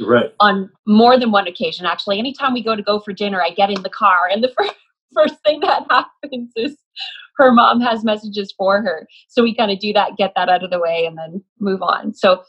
Right. 0.00 0.32
on 0.40 0.70
more 0.86 1.18
than 1.18 1.30
one 1.30 1.46
occasion 1.46 1.86
actually. 1.86 2.18
Anytime 2.18 2.54
we 2.54 2.62
go 2.62 2.74
to 2.74 2.82
go 2.82 3.00
for 3.00 3.12
dinner 3.12 3.42
i 3.42 3.50
get 3.50 3.70
in 3.70 3.82
the 3.82 3.90
car 3.90 4.28
and 4.30 4.42
the 4.42 4.52
first, 4.58 4.74
first 5.14 5.34
thing 5.44 5.60
that 5.60 5.84
happens 5.90 6.52
is 6.56 6.76
her 7.36 7.52
mom 7.52 7.80
has 7.80 8.04
messages 8.04 8.52
for 8.56 8.82
her. 8.82 9.08
So 9.28 9.42
we 9.42 9.54
kind 9.54 9.70
of 9.70 9.78
do 9.78 9.92
that 9.92 10.16
get 10.16 10.32
that 10.36 10.48
out 10.48 10.64
of 10.64 10.70
the 10.70 10.80
way 10.80 11.06
and 11.06 11.16
then 11.16 11.42
move 11.58 11.82
on. 11.82 12.14
So 12.14 12.42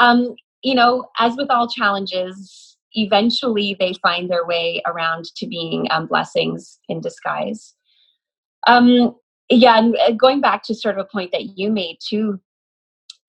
um, 0.00 0.34
you 0.62 0.74
know 0.74 1.06
as 1.18 1.36
with 1.36 1.50
all 1.50 1.68
challenges 1.68 2.76
eventually 2.92 3.76
they 3.78 3.92
find 4.02 4.30
their 4.30 4.46
way 4.46 4.82
around 4.86 5.26
to 5.36 5.46
being 5.46 5.86
um, 5.90 6.06
blessings 6.06 6.78
in 6.88 7.00
disguise. 7.00 7.74
Um, 8.66 9.14
yeah 9.50 9.78
and 9.78 9.96
uh, 9.96 10.12
going 10.12 10.40
back 10.40 10.62
to 10.64 10.74
sort 10.74 10.98
of 10.98 11.04
a 11.06 11.08
point 11.08 11.32
that 11.32 11.56
you 11.58 11.70
made 11.70 11.98
too 12.06 12.40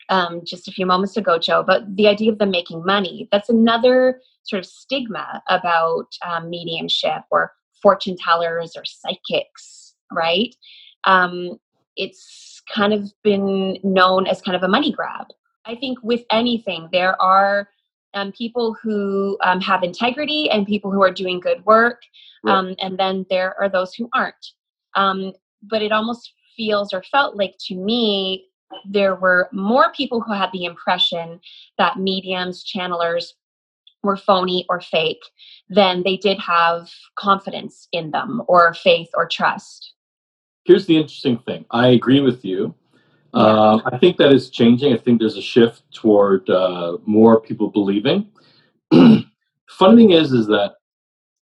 um, 0.09 0.41
just 0.45 0.67
a 0.67 0.71
few 0.71 0.85
moments 0.85 1.17
ago, 1.17 1.37
Joe, 1.39 1.63
but 1.65 1.83
the 1.95 2.07
idea 2.07 2.31
of 2.31 2.39
them 2.39 2.51
making 2.51 2.83
money. 2.85 3.27
That's 3.31 3.49
another 3.49 4.21
sort 4.43 4.59
of 4.59 4.65
stigma 4.65 5.41
about 5.47 6.07
um, 6.25 6.49
mediumship 6.49 7.23
or 7.31 7.53
fortune 7.81 8.15
tellers 8.17 8.73
or 8.75 8.83
psychics, 8.85 9.95
right? 10.11 10.55
Um, 11.05 11.57
it's 11.95 12.61
kind 12.73 12.93
of 12.93 13.11
been 13.23 13.77
known 13.83 14.27
as 14.27 14.41
kind 14.41 14.55
of 14.55 14.63
a 14.63 14.67
money 14.67 14.91
grab. 14.91 15.27
I 15.65 15.75
think 15.75 15.99
with 16.01 16.23
anything, 16.31 16.89
there 16.91 17.19
are 17.21 17.69
um, 18.13 18.31
people 18.31 18.75
who 18.81 19.37
um, 19.43 19.61
have 19.61 19.83
integrity 19.83 20.49
and 20.49 20.65
people 20.65 20.91
who 20.91 21.03
are 21.03 21.11
doing 21.11 21.39
good 21.39 21.63
work 21.65 22.01
um, 22.47 22.75
and 22.79 22.97
then 22.97 23.25
there 23.29 23.59
are 23.59 23.69
those 23.69 23.93
who 23.93 24.09
aren't 24.13 24.53
um, 24.95 25.33
but 25.63 25.81
it 25.81 25.91
almost 25.91 26.33
feels 26.55 26.93
or 26.93 27.03
felt 27.03 27.35
like 27.35 27.55
to 27.67 27.75
me 27.75 28.48
there 28.85 29.15
were 29.15 29.49
more 29.51 29.91
people 29.93 30.21
who 30.21 30.33
had 30.33 30.51
the 30.51 30.65
impression 30.65 31.39
that 31.77 31.97
mediums 31.97 32.63
channelers 32.63 33.33
were 34.03 34.17
phony 34.17 34.65
or 34.69 34.79
fake 34.79 35.23
than 35.69 36.03
they 36.03 36.15
did 36.17 36.39
have 36.39 36.89
confidence 37.15 37.87
in 37.91 38.11
them 38.11 38.41
or 38.47 38.73
faith 38.73 39.09
or 39.15 39.27
trust 39.27 39.93
here's 40.65 40.85
the 40.85 40.97
interesting 40.97 41.37
thing 41.39 41.65
i 41.71 41.87
agree 41.87 42.21
with 42.21 42.45
you 42.45 42.73
yeah. 43.33 43.41
uh, 43.41 43.81
I 43.85 43.97
think 43.97 44.17
that 44.17 44.31
is 44.31 44.49
changing. 44.49 44.93
I 44.93 44.97
think 44.97 45.19
there's 45.19 45.37
a 45.37 45.41
shift 45.41 45.83
toward 45.93 46.49
uh, 46.49 46.97
more 47.05 47.39
people 47.39 47.69
believing. 47.69 48.31
Fun 48.91 49.95
thing 49.95 50.11
is, 50.11 50.31
is 50.31 50.47
that 50.47 50.75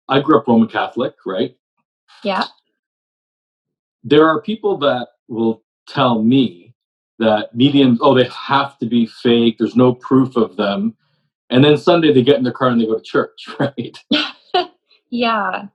I 0.09 0.21
grew 0.21 0.39
up 0.39 0.49
Roman 0.49 0.69
Catholic, 0.69 1.15
right? 1.25 1.57
Yeah. 2.25 2.45
There 4.03 4.27
are 4.27 4.43
people 4.43 4.77
that 4.79 5.09
will 5.29 5.63
tell 5.87 6.23
me 6.23 6.68
that 7.19 7.55
mediums, 7.55 7.99
oh, 8.01 8.15
they 8.15 8.29
have 8.29 8.79
to 8.79 8.87
be 8.87 9.07
fake. 9.07 9.57
There's 9.59 9.77
no 9.77 9.95
proof 9.95 10.37
of 10.37 10.57
them. 10.57 10.95
And 11.51 11.65
then 11.65 11.77
Sunday 11.77 12.13
they 12.13 12.23
get 12.23 12.37
in 12.37 12.45
their 12.45 12.53
car 12.53 12.69
and 12.69 12.81
they 12.81 12.87
go 12.87 12.97
to 12.97 13.03
church, 13.03 13.49
right? 13.61 13.99
yeah. 15.11 15.67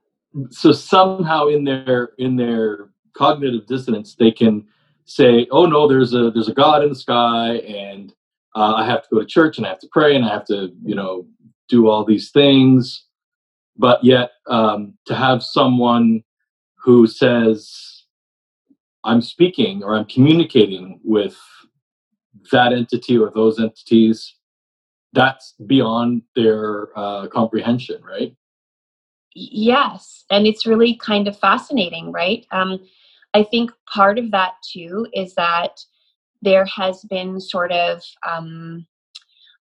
So 0.50 0.72
somehow 0.72 1.46
in 1.46 1.64
their 1.64 2.10
in 2.18 2.36
their 2.36 2.90
cognitive 3.14 3.66
dissonance, 3.66 4.16
they 4.16 4.30
can 4.30 4.66
say, 5.04 5.46
"Oh 5.50 5.66
no, 5.66 5.86
there's 5.86 6.12
a 6.12 6.30
there's 6.30 6.48
a 6.48 6.54
God 6.54 6.82
in 6.82 6.88
the 6.88 6.94
sky, 6.94 7.56
and 7.58 8.12
uh, 8.56 8.74
I 8.74 8.86
have 8.86 9.02
to 9.02 9.08
go 9.12 9.20
to 9.20 9.26
church 9.26 9.58
and 9.58 9.66
I 9.66 9.70
have 9.70 9.78
to 9.80 9.88
pray 9.92 10.16
and 10.16 10.24
I 10.24 10.28
have 10.28 10.44
to 10.46 10.72
you 10.84 10.94
know 10.94 11.26
do 11.68 11.88
all 11.88 12.04
these 12.04 12.30
things," 12.30 13.04
but 13.76 14.02
yet 14.02 14.30
um, 14.48 14.94
to 15.06 15.14
have 15.14 15.42
someone 15.42 16.24
who 16.84 17.06
says, 17.06 17.93
"I'm 19.04 19.20
speaking 19.20 19.82
or 19.82 19.94
I'm 19.96 20.06
communicating 20.06 21.00
with 21.04 21.36
that 22.52 22.72
entity 22.72 23.18
or 23.18 23.30
those 23.34 23.60
entities," 23.60 24.34
that's 25.12 25.54
beyond 25.66 26.22
their 26.34 26.88
uh, 26.96 27.28
comprehension, 27.28 28.02
right? 28.02 28.34
Yes, 29.34 30.24
and 30.30 30.46
it's 30.46 30.66
really 30.66 30.96
kind 30.96 31.26
of 31.26 31.38
fascinating, 31.38 32.12
right? 32.12 32.46
Um, 32.52 32.80
I 33.34 33.42
think 33.42 33.72
part 33.92 34.18
of 34.18 34.30
that 34.30 34.54
too 34.62 35.06
is 35.12 35.34
that 35.34 35.80
there 36.42 36.64
has 36.66 37.02
been 37.04 37.40
sort 37.40 37.72
of 37.72 38.02
um, 38.28 38.86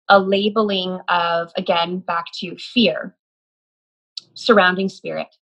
a 0.10 0.20
labeling 0.20 1.00
of, 1.08 1.52
again, 1.58 2.00
back 2.00 2.26
to 2.40 2.56
fear 2.58 3.16
surrounding 4.36 4.90
spirit. 4.90 5.36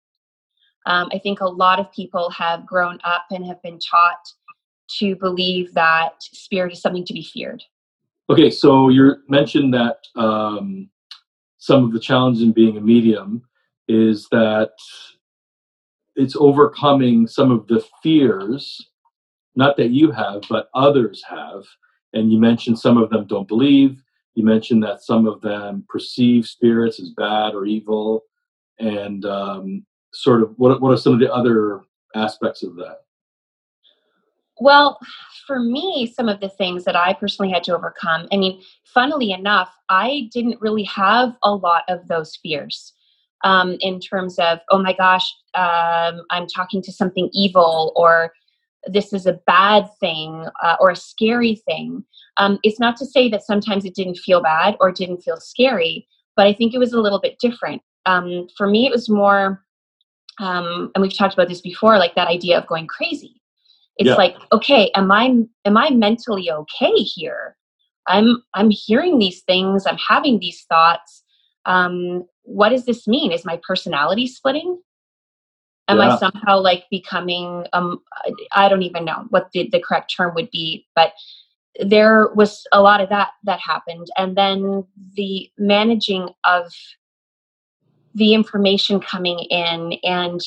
Um, 0.89 1.07
I 1.13 1.19
think 1.19 1.39
a 1.39 1.47
lot 1.47 1.79
of 1.79 1.91
people 1.91 2.29
have 2.31 2.65
grown 2.65 2.99
up 3.03 3.25
and 3.31 3.45
have 3.45 3.61
been 3.61 3.79
taught 3.79 4.27
to 4.97 5.15
believe 5.15 5.73
that 5.75 6.13
spirit 6.19 6.73
is 6.73 6.81
something 6.81 7.05
to 7.05 7.13
be 7.13 7.23
feared. 7.23 7.63
Okay, 8.29 8.49
so 8.49 8.89
you 8.89 9.15
mentioned 9.27 9.73
that 9.73 9.99
um, 10.15 10.89
some 11.59 11.83
of 11.83 11.93
the 11.93 11.99
challenge 11.99 12.41
in 12.41 12.51
being 12.51 12.77
a 12.77 12.81
medium 12.81 13.43
is 13.87 14.27
that 14.31 14.71
it's 16.15 16.35
overcoming 16.35 17.27
some 17.27 17.51
of 17.51 17.67
the 17.67 17.85
fears 18.03 18.89
not 19.55 19.77
that 19.77 19.89
you 19.89 20.11
have 20.11 20.41
but 20.49 20.69
others 20.73 21.23
have. 21.27 21.63
And 22.13 22.31
you 22.31 22.39
mentioned 22.39 22.79
some 22.79 22.97
of 22.97 23.09
them 23.09 23.27
don't 23.27 23.47
believe. 23.47 24.01
You 24.33 24.43
mentioned 24.43 24.81
that 24.83 25.03
some 25.03 25.27
of 25.27 25.41
them 25.41 25.85
perceive 25.87 26.47
spirits 26.47 26.99
as 26.99 27.09
bad 27.09 27.53
or 27.53 27.65
evil. 27.65 28.23
And 28.79 29.25
um, 29.25 29.85
sort 30.13 30.41
of 30.41 30.53
what, 30.57 30.81
what 30.81 30.91
are 30.91 30.97
some 30.97 31.13
of 31.13 31.19
the 31.19 31.31
other 31.31 31.81
aspects 32.15 32.63
of 32.63 32.75
that 32.75 32.97
well 34.59 34.99
for 35.45 35.59
me 35.59 36.11
some 36.11 36.27
of 36.27 36.39
the 36.39 36.49
things 36.49 36.83
that 36.83 36.95
i 36.95 37.13
personally 37.13 37.51
had 37.51 37.63
to 37.63 37.75
overcome 37.75 38.27
i 38.31 38.37
mean 38.37 38.61
funnily 38.83 39.31
enough 39.31 39.71
i 39.89 40.27
didn't 40.33 40.59
really 40.59 40.83
have 40.83 41.35
a 41.43 41.53
lot 41.53 41.83
of 41.87 42.07
those 42.07 42.35
fears 42.41 42.93
um, 43.43 43.77
in 43.79 43.99
terms 43.99 44.37
of, 44.39 44.59
oh 44.69 44.81
my 44.81 44.93
gosh, 44.93 45.33
um, 45.53 46.21
I'm 46.29 46.47
talking 46.47 46.81
to 46.83 46.91
something 46.91 47.29
evil, 47.33 47.93
or 47.95 48.33
this 48.87 49.13
is 49.13 49.25
a 49.25 49.39
bad 49.45 49.87
thing, 49.99 50.45
uh, 50.63 50.75
or 50.79 50.91
a 50.91 50.95
scary 50.95 51.55
thing. 51.55 52.03
Um, 52.37 52.59
it's 52.63 52.79
not 52.79 52.97
to 52.97 53.05
say 53.05 53.29
that 53.29 53.43
sometimes 53.43 53.85
it 53.85 53.95
didn't 53.95 54.17
feel 54.17 54.41
bad 54.41 54.75
or 54.79 54.91
didn't 54.91 55.21
feel 55.21 55.37
scary, 55.37 56.07
but 56.35 56.47
I 56.47 56.53
think 56.53 56.73
it 56.73 56.79
was 56.79 56.93
a 56.93 57.01
little 57.01 57.19
bit 57.19 57.37
different. 57.39 57.81
Um, 58.05 58.47
for 58.57 58.67
me, 58.67 58.85
it 58.85 58.91
was 58.91 59.09
more, 59.09 59.63
um, 60.39 60.91
and 60.95 61.01
we've 61.01 61.15
talked 61.15 61.33
about 61.33 61.49
this 61.49 61.61
before, 61.61 61.97
like 61.97 62.15
that 62.15 62.27
idea 62.27 62.57
of 62.57 62.67
going 62.67 62.87
crazy. 62.87 63.41
It's 63.97 64.07
yeah. 64.07 64.15
like, 64.15 64.37
okay, 64.53 64.89
am 64.95 65.11
I 65.11 65.43
am 65.65 65.77
I 65.77 65.89
mentally 65.89 66.49
okay 66.49 66.93
here? 66.93 67.57
I'm 68.07 68.41
I'm 68.53 68.69
hearing 68.69 69.19
these 69.19 69.41
things, 69.41 69.85
I'm 69.85 69.97
having 69.97 70.39
these 70.39 70.65
thoughts. 70.69 71.23
Um, 71.65 72.25
what 72.43 72.69
does 72.69 72.85
this 72.85 73.07
mean? 73.07 73.31
Is 73.31 73.45
my 73.45 73.59
personality 73.67 74.25
splitting? 74.27 74.81
Am 75.89 75.97
yeah. 75.97 76.15
I 76.15 76.17
somehow 76.17 76.59
like 76.59 76.85
becoming 76.89 77.65
um 77.73 77.99
I 78.53 78.69
don't 78.69 78.83
even 78.83 79.05
know 79.05 79.25
what 79.29 79.49
the, 79.51 79.69
the 79.71 79.81
correct 79.81 80.13
term 80.15 80.33
would 80.35 80.49
be, 80.51 80.87
but 80.95 81.13
there 81.85 82.29
was 82.35 82.65
a 82.71 82.81
lot 82.81 83.01
of 83.01 83.09
that 83.09 83.31
that 83.43 83.59
happened. 83.59 84.07
And 84.17 84.37
then 84.37 84.85
the 85.15 85.49
managing 85.57 86.29
of 86.45 86.71
the 88.15 88.33
information 88.33 88.99
coming 88.99 89.39
in 89.49 89.93
and 90.03 90.41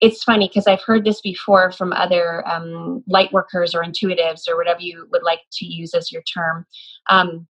it's 0.00 0.24
funny 0.24 0.48
because 0.48 0.66
I've 0.66 0.82
heard 0.82 1.04
this 1.04 1.20
before 1.20 1.72
from 1.72 1.92
other 1.92 2.46
um, 2.48 3.04
light 3.06 3.32
workers 3.32 3.74
or 3.74 3.82
intuitives 3.82 4.48
or 4.48 4.56
whatever 4.56 4.80
you 4.80 5.06
would 5.12 5.22
like 5.22 5.40
to 5.52 5.66
use 5.66 5.92
as 5.94 6.10
your 6.10 6.22
term. 6.22 6.64
Um, 7.10 7.46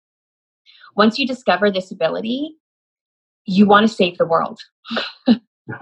once 0.95 1.19
you 1.19 1.27
discover 1.27 1.71
this 1.71 1.91
ability, 1.91 2.57
you 3.47 3.67
want 3.67 3.89
to 3.89 3.95
save 3.95 4.19
the 4.19 4.27
world. 4.27 4.61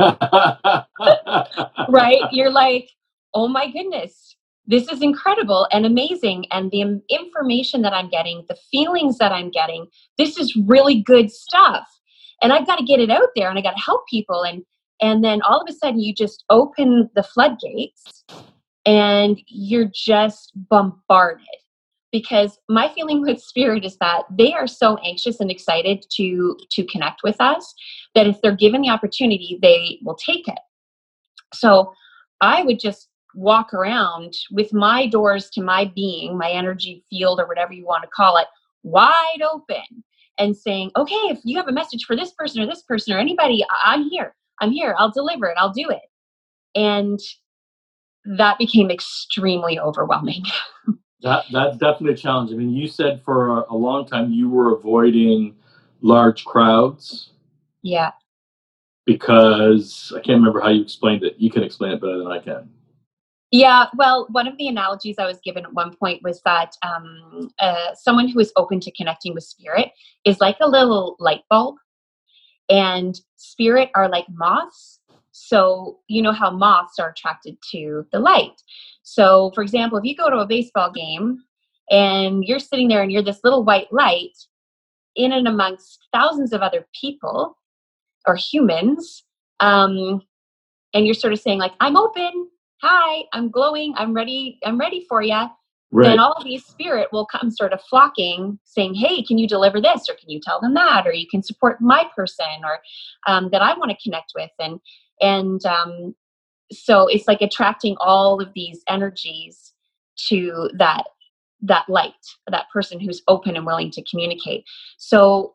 right? 1.89 2.23
You're 2.31 2.51
like, 2.53 2.89
oh 3.35 3.49
my 3.49 3.71
goodness, 3.71 4.37
this 4.67 4.89
is 4.89 5.03
incredible 5.03 5.67
and 5.73 5.85
amazing. 5.85 6.47
And 6.51 6.71
the 6.71 7.01
information 7.09 7.83
that 7.83 7.93
I'm 7.93 8.09
getting, 8.09 8.45
the 8.49 8.57
feelings 8.71 9.19
that 9.19 9.33
I'm 9.33 9.51
getting, 9.51 9.87
this 10.19 10.39
is 10.39 10.57
really 10.57 11.03
good 11.03 11.31
stuff. 11.31 11.89
And 12.43 12.53
I've 12.53 12.67
got 12.67 12.77
to 12.77 12.85
get 12.85 13.01
it 13.01 13.11
out 13.11 13.29
there 13.37 13.49
and 13.49 13.59
I 13.59 13.63
got 13.63 13.77
to 13.77 13.83
help 13.83 14.07
people. 14.09 14.43
And 14.43 14.65
and 15.01 15.25
then 15.25 15.43
all 15.43 15.61
of 15.61 15.69
a 15.69 15.73
sudden 15.73 16.01
you 16.01 16.15
just 16.15 16.45
open 16.51 17.11
the 17.15 17.23
floodgates 17.23 18.25
and 18.87 19.41
you're 19.49 19.91
just 19.93 20.53
bombarded 20.69 21.47
because 22.11 22.59
my 22.69 22.89
feeling 22.95 23.23
with 23.23 23.41
spirit 23.41 23.85
is 23.85 23.97
that 23.99 24.25
they 24.31 24.53
are 24.53 24.67
so 24.67 24.97
anxious 24.99 25.41
and 25.41 25.51
excited 25.51 26.05
to 26.11 26.57
to 26.71 26.85
connect 26.87 27.23
with 27.23 27.37
us 27.41 27.75
that 28.15 28.27
if 28.27 28.41
they're 28.41 28.57
given 28.57 28.83
the 28.83 28.89
opportunity 28.89 29.59
they 29.63 29.99
will 30.05 30.17
take 30.17 30.47
it 30.49 30.59
so 31.55 31.93
i 32.41 32.63
would 32.63 32.79
just 32.79 33.09
walk 33.35 33.73
around 33.73 34.35
with 34.51 34.73
my 34.75 35.07
doors 35.07 35.49
to 35.49 35.63
my 35.63 35.91
being 35.95 36.37
my 36.37 36.51
energy 36.51 37.05
field 37.09 37.41
or 37.41 37.47
whatever 37.47 37.73
you 37.73 37.87
want 37.87 38.03
to 38.03 38.09
call 38.15 38.37
it 38.37 38.47
wide 38.83 39.43
open 39.51 40.05
and 40.39 40.57
saying 40.57 40.91
okay 40.97 41.15
if 41.15 41.39
you 41.45 41.57
have 41.57 41.69
a 41.69 41.73
message 41.73 42.05
for 42.05 42.17
this 42.17 42.33
person 42.33 42.63
or 42.63 42.67
this 42.67 42.83
person 42.83 43.13
or 43.13 43.19
anybody 43.19 43.65
i'm 43.85 44.09
here 44.09 44.35
i'm 44.61 44.71
here 44.71 44.95
i'll 44.99 45.11
deliver 45.11 45.47
it 45.47 45.57
i'll 45.59 45.73
do 45.73 45.89
it 45.91 46.03
and 46.75 47.21
that 48.25 48.57
became 48.59 48.91
extremely 48.91 49.79
overwhelming 49.79 50.43
That 51.23 51.45
that's 51.53 51.77
definitely 51.77 52.15
a 52.15 52.17
challenge. 52.17 52.51
I 52.51 52.57
mean, 52.57 52.71
you 52.71 52.89
said 52.89 53.23
for 53.25 53.59
a, 53.59 53.65
a 53.71 53.77
long 53.77 54.07
time 54.07 54.33
you 54.33 54.51
were 54.51 54.75
avoiding 54.75 55.55
large 56.01 56.45
crowds. 56.45 57.31
Yeah. 57.83 58.11
Because 59.07 60.13
I 60.15 60.21
can't 60.21 60.39
remember 60.39 60.61
how 60.61 60.71
you 60.71 60.83
explained 60.83 61.23
it. 61.23 61.37
You 61.39 61.51
can 61.51 61.63
explain 61.63 61.93
it 61.93 62.01
better 62.01 62.19
than 62.19 62.27
I 62.27 62.41
can. 62.41 62.69
Yeah, 63.53 63.89
well, 63.99 64.27
one 64.31 64.49
of 64.49 64.57
the 64.57 64.67
analogies 64.67 65.17
I 65.19 65.27
was 65.27 65.39
given 65.45 65.67
at 65.67 65.75
one 65.75 65.95
point 65.95 66.23
was 66.23 66.41
that 66.47 66.75
um, 66.83 67.51
uh, 67.59 67.95
someone 67.95 68.27
who 68.27 68.41
is 68.41 68.51
open 68.57 68.81
to 68.81 68.91
connecting 68.93 69.35
with 69.35 69.45
spirit 69.45 69.91
is 70.25 70.41
like 70.41 70.57
a 70.63 70.69
little 70.69 71.17
light 71.21 71.43
bulb, 71.51 71.77
and 72.71 73.21
spirit 73.37 73.91
are 73.95 74.09
like 74.09 74.25
moths. 74.31 75.01
So, 75.33 75.99
you 76.09 76.23
know 76.23 76.33
how 76.33 76.51
moths 76.51 76.99
are 76.99 77.11
attracted 77.11 77.59
to 77.73 78.07
the 78.11 78.21
light. 78.21 78.63
So, 79.03 79.51
for 79.55 79.63
example, 79.63 79.99
if 79.99 80.05
you 80.05 80.17
go 80.17 80.31
to 80.31 80.39
a 80.39 80.47
baseball 80.47 80.91
game 80.91 81.43
and 81.91 82.45
you're 82.45 82.59
sitting 82.59 82.89
there 82.89 83.03
and 83.03 83.13
you're 83.13 83.23
this 83.23 83.41
little 83.45 83.65
white 83.65 83.93
light 83.93 84.33
in 85.15 85.31
and 85.33 85.47
amongst 85.47 86.07
thousands 86.15 86.55
of 86.55 86.63
other 86.63 86.87
people 86.99 87.59
or 88.27 88.35
humans, 88.35 89.25
um, 89.61 90.23
and 90.95 91.05
you're 91.05 91.15
sort 91.15 91.35
of 91.35 91.41
saying 91.41 91.59
like, 91.59 91.73
"I'm 91.81 91.99
open. 91.99 92.49
Hi, 92.83 93.25
I'm 93.33 93.51
glowing. 93.51 93.95
I'm 93.97 94.13
ready. 94.13 94.59
I'm 94.65 94.79
ready 94.79 95.07
for 95.09 95.23
you." 95.23 95.49
right. 95.93 96.09
then 96.09 96.19
all 96.19 96.43
these 96.43 96.65
spirit 96.65 97.09
will 97.13 97.27
come 97.27 97.51
sort 97.51 97.73
of 97.73 97.81
flocking 97.83 98.59
saying 98.65 98.95
hey 98.95 99.23
can 99.23 99.39
you 99.39 99.47
deliver 99.47 99.81
this 99.81 100.09
or 100.09 100.15
can 100.15 100.29
you 100.29 100.41
tell 100.41 100.61
them 100.61 100.75
that 100.75 101.07
or 101.07 101.13
you 101.13 101.27
can 101.31 101.43
support 101.43 101.81
my 101.81 102.05
person 102.17 102.47
or 102.65 102.81
um, 103.27 103.51
that 103.53 103.63
i 103.63 103.77
want 103.79 103.91
to 103.91 103.97
connect 104.03 104.33
with 104.35 104.51
and 104.59 104.81
and 105.21 105.65
um, 105.67 106.15
so 106.73 107.07
it's 107.07 107.29
like 107.29 107.43
attracting 107.43 107.95
all 108.01 108.41
of 108.41 108.53
these 108.55 108.83
energies 108.89 109.73
to 110.17 110.69
that 110.77 111.05
that 111.61 111.89
light 111.89 112.13
that 112.51 112.67
person 112.73 112.99
who's 112.99 113.23
open 113.29 113.55
and 113.55 113.67
willing 113.67 113.91
to 113.91 114.03
communicate 114.05 114.65
so 114.97 115.55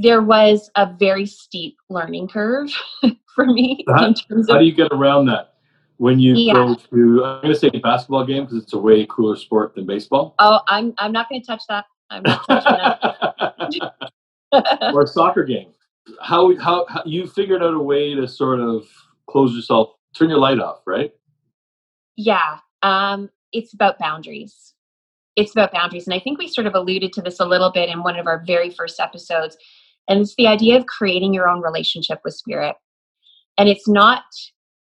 there 0.00 0.22
was 0.22 0.70
a 0.74 0.90
very 0.98 1.26
steep 1.26 1.76
learning 1.90 2.26
curve 2.26 2.70
for 3.34 3.46
me 3.46 3.84
how, 3.88 4.06
in 4.06 4.14
terms 4.14 4.48
of, 4.48 4.54
how 4.54 4.58
do 4.58 4.64
you 4.64 4.74
get 4.74 4.88
around 4.90 5.26
that 5.26 5.51
when 5.96 6.18
you 6.18 6.34
yeah. 6.34 6.54
go 6.54 6.74
to 6.74 7.24
i'm 7.24 7.42
going 7.42 7.54
to 7.54 7.58
say 7.58 7.68
basketball 7.70 8.24
game 8.24 8.44
because 8.44 8.62
it's 8.62 8.72
a 8.72 8.78
way 8.78 9.06
cooler 9.08 9.36
sport 9.36 9.74
than 9.74 9.86
baseball. 9.86 10.34
Oh 10.38 10.60
i'm 10.68 10.94
i'm 10.98 11.12
not 11.12 11.28
going 11.28 11.40
to 11.40 11.46
touch 11.46 11.62
that. 11.68 11.84
I'm 12.10 12.22
not 12.22 12.46
touching 12.46 13.80
that. 13.80 14.02
Or 14.92 15.04
a 15.04 15.06
soccer 15.06 15.44
game. 15.44 15.70
How, 16.20 16.54
how 16.58 16.84
how 16.86 17.02
you 17.06 17.26
figured 17.26 17.62
out 17.62 17.72
a 17.72 17.78
way 17.78 18.14
to 18.14 18.28
sort 18.28 18.60
of 18.60 18.86
close 19.26 19.54
yourself 19.54 19.94
turn 20.14 20.28
your 20.28 20.38
light 20.38 20.58
off 20.58 20.82
right? 20.86 21.12
Yeah 22.16 22.58
um 22.82 23.30
it's 23.52 23.72
about 23.74 23.98
boundaries. 23.98 24.74
It's 25.36 25.52
about 25.52 25.72
boundaries 25.72 26.06
and 26.06 26.14
i 26.14 26.18
think 26.18 26.38
we 26.38 26.48
sort 26.48 26.66
of 26.66 26.74
alluded 26.74 27.12
to 27.14 27.22
this 27.22 27.40
a 27.40 27.46
little 27.46 27.72
bit 27.72 27.88
in 27.88 28.02
one 28.02 28.18
of 28.18 28.26
our 28.26 28.42
very 28.46 28.68
first 28.70 29.00
episodes 29.00 29.56
and 30.08 30.20
it's 30.20 30.34
the 30.36 30.46
idea 30.46 30.76
of 30.76 30.86
creating 30.86 31.32
your 31.32 31.48
own 31.48 31.62
relationship 31.62 32.20
with 32.24 32.34
spirit. 32.34 32.76
And 33.58 33.68
it's 33.68 33.88
not 33.88 34.24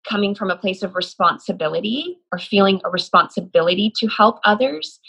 coming 0.09 0.35
from 0.35 0.51
a 0.51 0.57
place 0.57 0.83
of 0.83 0.95
responsibility 0.95 2.19
or 2.33 2.39
feeling 2.39 2.81
a 2.85 2.91
responsibility 2.91 3.93
to 3.99 4.07
help 4.09 4.41
others. 4.45 5.01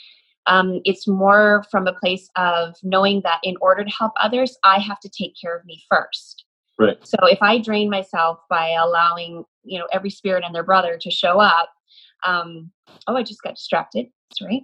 Um, 0.45 0.81
it's 0.83 1.07
more 1.07 1.63
from 1.71 1.88
a 1.88 1.93
place 1.93 2.29
of 2.35 2.75
knowing 2.83 3.21
that 3.23 3.39
in 3.43 3.55
order 3.62 3.83
to 3.83 3.89
help 3.89 4.12
others, 4.21 4.57
I 4.63 4.79
have 4.79 5.00
to 5.01 5.09
take 5.09 5.33
care 5.39 5.55
of 5.55 5.65
me 5.65 5.81
first. 5.89 6.45
Right. 6.77 6.97
So 7.05 7.17
if 7.23 7.41
I 7.41 7.59
drain 7.59 7.89
myself 7.89 8.39
by 8.50 8.71
allowing, 8.71 9.45
you 9.63 9.79
know, 9.79 9.88
every 9.91 10.09
spirit 10.09 10.43
and 10.45 10.53
their 10.53 10.63
brother 10.63 10.97
to 11.00 11.12
show 11.12 11.39
up, 11.39 11.69
um, 12.25 12.71
oh, 13.07 13.15
I 13.15 13.23
just 13.23 13.41
got 13.41 13.55
distracted. 13.55 14.07
That's 14.29 14.41
right. 14.41 14.63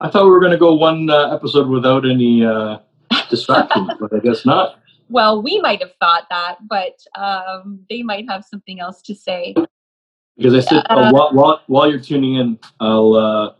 I 0.00 0.08
thought 0.08 0.24
we 0.24 0.30
were 0.30 0.40
going 0.40 0.52
to 0.52 0.58
go 0.58 0.74
one 0.74 1.10
uh, 1.10 1.34
episode 1.34 1.68
without 1.68 2.08
any 2.08 2.44
uh, 2.44 2.78
distractions, 3.28 3.90
but 4.00 4.14
I 4.14 4.18
guess 4.20 4.46
not 4.46 4.79
well, 5.10 5.42
we 5.42 5.60
might 5.60 5.80
have 5.80 5.92
thought 6.00 6.26
that, 6.30 6.58
but 6.68 6.98
um, 7.16 7.84
they 7.90 8.02
might 8.02 8.28
have 8.28 8.44
something 8.44 8.80
else 8.80 9.02
to 9.02 9.14
say. 9.14 9.54
Because 10.36 10.54
I 10.54 10.60
said, 10.60 10.84
uh, 10.88 11.10
while, 11.10 11.34
while, 11.34 11.62
while, 11.66 11.90
you're 11.90 12.00
tuning 12.00 12.36
in, 12.36 12.58
I'll 12.78 13.14
uh, 13.14 13.54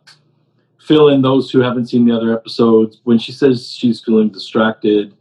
fill 0.80 1.09
in 1.09 1.21
those 1.21 1.50
who 1.50 1.61
haven't 1.61 1.88
seen 1.88 2.07
the 2.07 2.16
other 2.16 2.33
episodes. 2.33 3.00
When 3.04 3.19
she 3.19 3.33
says 3.33 3.71
she's 3.71 4.02
feeling 4.02 4.30
distracted, 4.30 5.14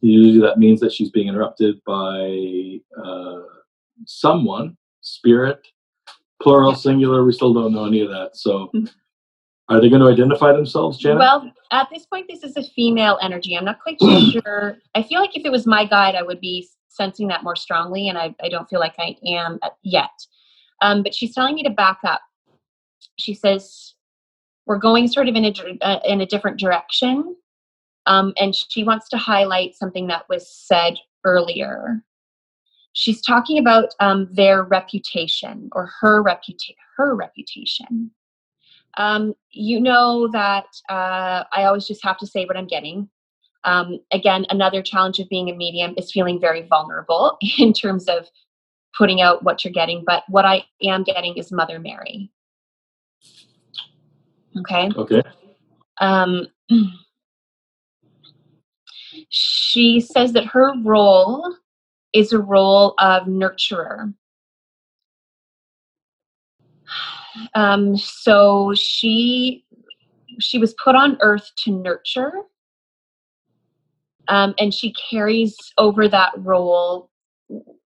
usually 0.00 0.40
that 0.40 0.58
means 0.58 0.80
that 0.80 0.92
she's 0.92 1.10
being 1.10 1.28
interrupted 1.28 1.80
by 1.86 2.80
uh, 3.00 3.42
someone, 4.06 4.76
spirit, 5.02 5.64
plural, 6.42 6.74
singular. 6.74 7.24
We 7.24 7.32
still 7.32 7.54
don't 7.54 7.72
know 7.72 7.84
any 7.84 8.00
of 8.00 8.08
that. 8.08 8.30
So. 8.36 8.72
Are 9.68 9.80
they 9.80 9.88
going 9.88 10.00
to 10.00 10.08
identify 10.08 10.52
themselves, 10.52 10.96
Janet? 10.96 11.18
Well, 11.18 11.50
at 11.72 11.88
this 11.92 12.06
point, 12.06 12.26
this 12.28 12.44
is 12.44 12.56
a 12.56 12.62
female 12.62 13.18
energy. 13.20 13.56
I'm 13.56 13.64
not 13.64 13.80
quite 13.80 14.00
sure. 14.32 14.78
I 14.94 15.02
feel 15.02 15.20
like 15.20 15.36
if 15.36 15.44
it 15.44 15.50
was 15.50 15.66
my 15.66 15.84
guide, 15.84 16.14
I 16.14 16.22
would 16.22 16.40
be 16.40 16.68
sensing 16.88 17.26
that 17.28 17.42
more 17.42 17.56
strongly, 17.56 18.08
and 18.08 18.16
I, 18.16 18.34
I 18.42 18.48
don't 18.48 18.68
feel 18.68 18.80
like 18.80 18.94
I 18.98 19.16
am 19.26 19.58
yet. 19.82 20.10
Um, 20.82 21.02
but 21.02 21.14
she's 21.14 21.34
telling 21.34 21.56
me 21.56 21.64
to 21.64 21.70
back 21.70 21.98
up. 22.04 22.20
She 23.18 23.34
says, 23.34 23.94
We're 24.66 24.78
going 24.78 25.08
sort 25.08 25.28
of 25.28 25.34
in 25.34 25.44
a, 25.44 25.52
uh, 25.80 26.00
in 26.04 26.20
a 26.20 26.26
different 26.26 26.60
direction. 26.60 27.36
Um, 28.06 28.34
and 28.36 28.54
she 28.54 28.84
wants 28.84 29.08
to 29.08 29.16
highlight 29.16 29.74
something 29.74 30.06
that 30.06 30.28
was 30.28 30.48
said 30.48 30.96
earlier. 31.24 32.04
She's 32.92 33.20
talking 33.20 33.58
about 33.58 33.94
um, 33.98 34.28
their 34.30 34.62
reputation 34.62 35.70
or 35.72 35.90
her, 36.00 36.22
reputa- 36.22 36.76
her 36.96 37.16
reputation 37.16 38.12
um, 38.96 39.34
you 39.50 39.80
know 39.80 40.28
that 40.32 40.66
uh, 40.88 41.44
I 41.52 41.64
always 41.64 41.86
just 41.86 42.04
have 42.04 42.18
to 42.18 42.26
say 42.26 42.44
what 42.44 42.56
I'm 42.56 42.66
getting. 42.66 43.08
Um, 43.64 43.98
again, 44.12 44.46
another 44.50 44.82
challenge 44.82 45.18
of 45.18 45.28
being 45.28 45.50
a 45.50 45.54
medium 45.54 45.94
is 45.96 46.12
feeling 46.12 46.40
very 46.40 46.62
vulnerable 46.62 47.36
in 47.58 47.72
terms 47.72 48.08
of 48.08 48.28
putting 48.96 49.20
out 49.20 49.42
what 49.42 49.64
you're 49.64 49.72
getting. 49.72 50.04
But 50.06 50.24
what 50.28 50.44
I 50.44 50.64
am 50.82 51.02
getting 51.02 51.36
is 51.36 51.52
Mother 51.52 51.78
Mary. 51.78 52.30
Okay. 54.58 54.90
Okay. 54.96 55.22
Um, 56.00 56.46
she 59.28 60.00
says 60.00 60.32
that 60.32 60.46
her 60.46 60.72
role 60.82 61.54
is 62.12 62.32
a 62.32 62.38
role 62.38 62.94
of 62.98 63.24
nurturer. 63.24 64.14
Um, 67.54 67.96
so 67.96 68.72
she 68.74 69.64
she 70.40 70.58
was 70.58 70.74
put 70.82 70.94
on 70.94 71.16
earth 71.20 71.50
to 71.64 71.70
nurture, 71.70 72.32
um, 74.28 74.54
and 74.58 74.72
she 74.72 74.92
carries 75.10 75.56
over 75.78 76.08
that 76.08 76.32
role 76.36 77.10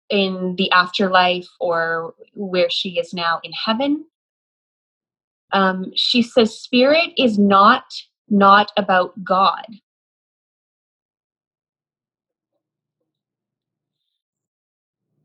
in 0.09 0.57
the 0.57 0.71
afterlife 0.73 1.49
or 1.61 2.15
where 2.35 2.69
she 2.69 2.99
is 2.99 3.15
now 3.15 3.41
in 3.45 3.53
heaven. 3.53 4.05
Um, 5.53 5.93
she 5.95 6.23
says 6.23 6.59
spirit 6.59 7.11
is 7.19 7.39
not 7.39 7.85
not 8.29 8.73
about 8.77 9.13
God. 9.25 9.67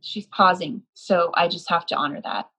She's 0.01 0.27
pausing, 0.27 0.83
so 0.93 1.31
I 1.35 1.47
just 1.47 1.69
have 1.69 1.85
to 1.87 1.95
honor 1.95 2.21
that. 2.23 2.49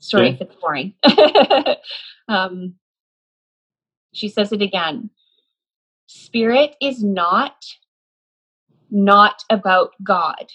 Sorry 0.00 0.30
if 0.30 0.40
it's 0.40 0.56
boring. 0.56 0.94
um, 2.28 2.74
she 4.12 4.28
says 4.28 4.50
it 4.52 4.62
again. 4.62 5.10
Spirit 6.06 6.74
is 6.80 7.04
not 7.04 7.64
not 8.90 9.44
about 9.50 9.92
God. 10.02 10.50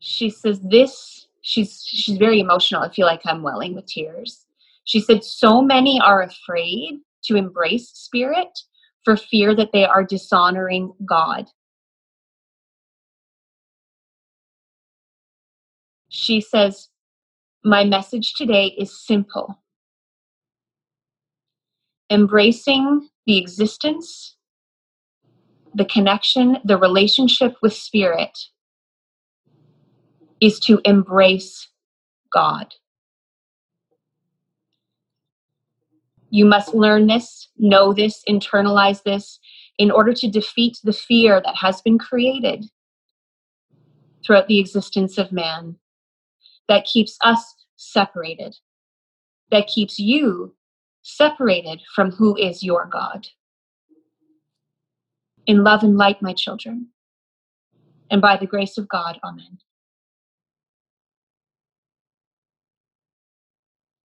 She 0.00 0.30
says 0.30 0.60
this. 0.60 1.28
She's 1.42 1.84
she's 1.86 2.18
very 2.18 2.40
emotional. 2.40 2.82
I 2.82 2.88
feel 2.88 3.06
like 3.06 3.22
I'm 3.24 3.42
welling 3.42 3.74
with 3.74 3.86
tears. 3.86 4.46
She 4.84 5.00
said 5.00 5.22
so 5.22 5.62
many 5.62 6.00
are 6.00 6.22
afraid 6.22 7.00
to 7.24 7.36
embrace 7.36 7.90
spirit 7.90 8.58
for 9.04 9.16
fear 9.16 9.54
that 9.54 9.70
they 9.72 9.84
are 9.84 10.02
dishonoring 10.02 10.92
God. 11.04 11.46
She 16.08 16.40
says 16.40 16.88
my 17.66 17.82
message 17.82 18.34
today 18.34 18.66
is 18.78 19.04
simple 19.04 19.58
embracing 22.10 23.08
the 23.26 23.36
existence, 23.36 24.36
the 25.74 25.84
connection, 25.84 26.58
the 26.64 26.78
relationship 26.78 27.56
with 27.62 27.72
Spirit 27.72 28.38
is 30.40 30.60
to 30.60 30.80
embrace 30.84 31.68
God. 32.32 32.72
You 36.30 36.44
must 36.44 36.72
learn 36.72 37.08
this, 37.08 37.48
know 37.58 37.92
this, 37.92 38.22
internalize 38.28 39.02
this 39.02 39.40
in 39.76 39.90
order 39.90 40.12
to 40.12 40.30
defeat 40.30 40.78
the 40.84 40.92
fear 40.92 41.42
that 41.44 41.56
has 41.56 41.82
been 41.82 41.98
created 41.98 42.66
throughout 44.24 44.46
the 44.46 44.60
existence 44.60 45.18
of 45.18 45.32
man 45.32 45.76
that 46.68 46.84
keeps 46.84 47.16
us 47.22 47.54
separated, 47.76 48.56
that 49.50 49.66
keeps 49.66 49.98
you 49.98 50.54
separated 51.02 51.80
from 51.94 52.10
who 52.10 52.36
is 52.36 52.62
your 52.62 52.86
God. 52.86 53.26
In 55.46 55.62
love 55.62 55.84
and 55.84 55.96
light, 55.96 56.20
my 56.20 56.32
children, 56.32 56.88
and 58.10 58.20
by 58.20 58.36
the 58.36 58.46
grace 58.46 58.78
of 58.78 58.88
God, 58.88 59.18
Amen. 59.24 59.58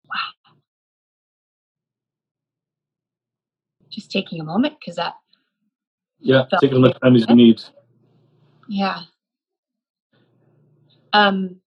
Wow. 0.08 0.56
Just 3.90 4.12
taking 4.12 4.40
a 4.40 4.44
moment 4.44 4.76
because 4.80 4.98
that. 4.98 5.16
Yeah, 6.20 6.46
take 6.60 6.72
as 6.72 6.78
much 6.78 7.00
time 7.00 7.16
as 7.16 7.26
you 7.28 7.36
need. 7.36 7.64
Yeah. 8.68 9.02
Um, 11.14 11.60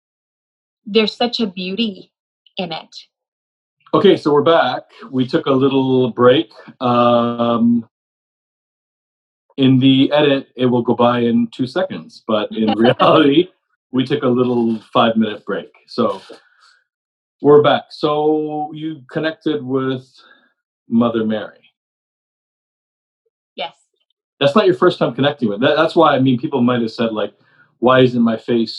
there's 0.86 1.14
such 1.14 1.40
a 1.40 1.46
beauty 1.46 2.12
in 2.56 2.72
it. 2.72 2.94
Okay, 3.94 4.16
so 4.16 4.32
we're 4.32 4.42
back. 4.42 4.82
We 5.10 5.26
took 5.26 5.46
a 5.46 5.52
little 5.52 6.10
break. 6.10 6.52
Um, 6.80 7.88
in 9.56 9.78
the 9.78 10.10
edit, 10.12 10.48
it 10.56 10.66
will 10.66 10.82
go 10.82 10.94
by 10.94 11.20
in 11.20 11.48
two 11.52 11.66
seconds, 11.66 12.24
but 12.26 12.50
in 12.50 12.72
reality, 12.78 13.48
we 13.92 14.04
took 14.04 14.24
a 14.24 14.28
little 14.28 14.80
five 14.92 15.16
minute 15.16 15.44
break. 15.44 15.72
So 15.86 16.20
We're 17.40 17.62
back. 17.62 17.84
So 17.90 18.72
you 18.72 19.02
connected 19.10 19.62
with 19.62 20.08
Mother 20.88 21.24
Mary. 21.24 21.60
Yes. 23.54 23.74
That's 24.40 24.56
not 24.56 24.66
your 24.66 24.74
first 24.74 24.98
time 24.98 25.14
connecting 25.14 25.50
with. 25.50 25.60
That, 25.60 25.76
that's 25.76 25.94
why 25.94 26.16
I 26.16 26.20
mean 26.20 26.38
people 26.38 26.62
might 26.62 26.80
have 26.80 26.90
said 26.90 27.12
like, 27.12 27.34
"Why 27.80 28.00
isn't 28.00 28.22
my 28.22 28.38
face 28.38 28.74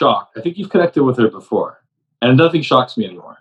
shocked?" 0.00 0.36
I 0.36 0.40
think 0.40 0.56
you've 0.58 0.70
connected 0.70 1.04
with 1.04 1.18
her 1.18 1.28
before, 1.28 1.82
and 2.22 2.36
nothing 2.36 2.62
shocks 2.62 2.96
me 2.96 3.04
anymore. 3.04 3.38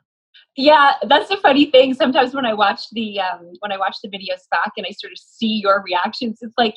Yeah, 0.56 0.94
that's 1.08 1.30
the 1.30 1.38
funny 1.38 1.72
thing. 1.72 1.94
Sometimes 1.94 2.34
when 2.34 2.46
I 2.46 2.54
watch 2.54 2.90
the 2.92 3.20
um, 3.22 3.54
when 3.60 3.72
I 3.72 3.78
watch 3.78 3.98
the 4.04 4.10
videos 4.10 4.44
back 4.52 4.72
and 4.78 4.86
I 4.86 4.92
sort 4.92 5.14
of 5.14 5.18
see 5.18 5.62
your 5.64 5.82
reactions, 5.84 6.40
it's 6.42 6.54
like 6.58 6.76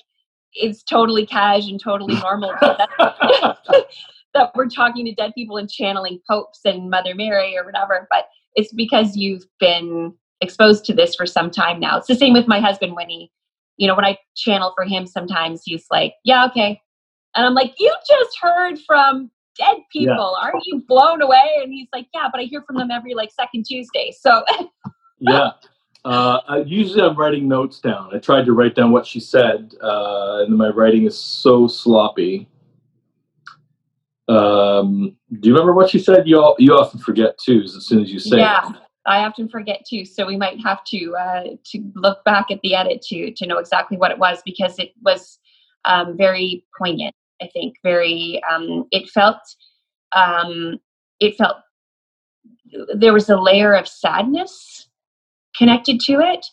it's 0.54 0.82
totally 0.82 1.26
cash 1.26 1.68
and 1.68 1.80
totally 1.82 2.14
normal. 2.14 2.54
that 4.34 4.50
we're 4.54 4.68
talking 4.68 5.04
to 5.04 5.14
dead 5.14 5.32
people 5.34 5.56
and 5.56 5.70
channeling 5.70 6.20
popes 6.28 6.60
and 6.64 6.90
Mother 6.90 7.14
Mary 7.14 7.56
or 7.56 7.64
whatever, 7.64 8.06
but 8.10 8.26
it's 8.54 8.72
because 8.72 9.16
you've 9.16 9.44
been 9.60 10.14
exposed 10.40 10.84
to 10.86 10.94
this 10.94 11.14
for 11.14 11.26
some 11.26 11.50
time 11.50 11.78
now. 11.80 11.98
It's 11.98 12.06
the 12.06 12.14
same 12.14 12.32
with 12.32 12.48
my 12.48 12.60
husband, 12.60 12.94
Winnie. 12.96 13.30
You 13.76 13.88
know, 13.88 13.94
when 13.94 14.04
I 14.04 14.18
channel 14.36 14.72
for 14.74 14.84
him, 14.84 15.06
sometimes 15.06 15.62
he's 15.64 15.86
like, 15.90 16.14
yeah, 16.24 16.46
okay. 16.46 16.80
And 17.34 17.46
I'm 17.46 17.54
like, 17.54 17.74
you 17.78 17.94
just 18.06 18.38
heard 18.40 18.78
from 18.86 19.30
dead 19.58 19.76
people. 19.92 20.14
Yeah. 20.14 20.48
Aren't 20.48 20.66
you 20.66 20.82
blown 20.86 21.22
away? 21.22 21.58
And 21.62 21.72
he's 21.72 21.88
like, 21.92 22.06
yeah, 22.14 22.28
but 22.32 22.40
I 22.40 22.44
hear 22.44 22.62
from 22.62 22.76
them 22.76 22.90
every 22.90 23.14
like 23.14 23.30
second 23.30 23.64
Tuesday. 23.64 24.12
So, 24.18 24.44
yeah. 25.20 25.50
Uh, 26.04 26.62
usually 26.66 27.02
I'm 27.02 27.16
writing 27.16 27.46
notes 27.46 27.78
down. 27.78 28.10
I 28.14 28.18
tried 28.18 28.44
to 28.46 28.52
write 28.52 28.74
down 28.74 28.90
what 28.90 29.06
she 29.06 29.20
said, 29.20 29.74
uh, 29.80 30.42
and 30.44 30.56
my 30.56 30.68
writing 30.68 31.06
is 31.06 31.16
so 31.16 31.68
sloppy. 31.68 32.48
Um, 34.28 35.16
do 35.40 35.48
you 35.48 35.54
remember 35.54 35.74
what 35.74 35.90
she 35.90 35.98
said? 35.98 36.26
You 36.26 36.40
all, 36.40 36.56
you 36.58 36.74
often 36.74 36.98
forget 36.98 37.38
too, 37.38 37.62
as 37.64 37.86
soon 37.86 38.02
as 38.02 38.10
you 38.10 38.18
say. 38.18 38.38
Yeah, 38.38 38.68
it. 38.70 38.76
I 39.06 39.18
often 39.18 39.48
forget 39.48 39.84
too. 39.88 40.04
So 40.04 40.26
we 40.26 40.36
might 40.36 40.60
have 40.64 40.82
to 40.84 41.14
uh, 41.16 41.44
to 41.66 41.92
look 41.94 42.24
back 42.24 42.50
at 42.50 42.60
the 42.62 42.74
edit 42.74 43.02
to 43.02 43.32
to 43.32 43.46
know 43.46 43.58
exactly 43.58 43.96
what 43.96 44.10
it 44.10 44.18
was 44.18 44.42
because 44.44 44.78
it 44.78 44.92
was 45.02 45.38
um, 45.84 46.16
very 46.16 46.64
poignant. 46.76 47.14
I 47.42 47.48
think 47.48 47.76
very. 47.82 48.40
Um, 48.50 48.86
it 48.90 49.08
felt. 49.08 49.40
Um, 50.14 50.78
it 51.20 51.36
felt 51.36 51.56
there 52.94 53.12
was 53.12 53.28
a 53.28 53.40
layer 53.40 53.74
of 53.74 53.86
sadness 53.88 54.88
connected 55.56 56.00
to 56.00 56.20
it. 56.20 56.46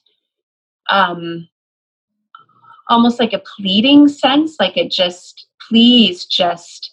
Um, 0.90 1.48
almost 2.90 3.20
like 3.20 3.34
a 3.34 3.40
pleading 3.58 4.08
sense, 4.08 4.58
like 4.60 4.76
it 4.76 4.92
just, 4.92 5.48
please 5.70 6.26
just 6.26 6.92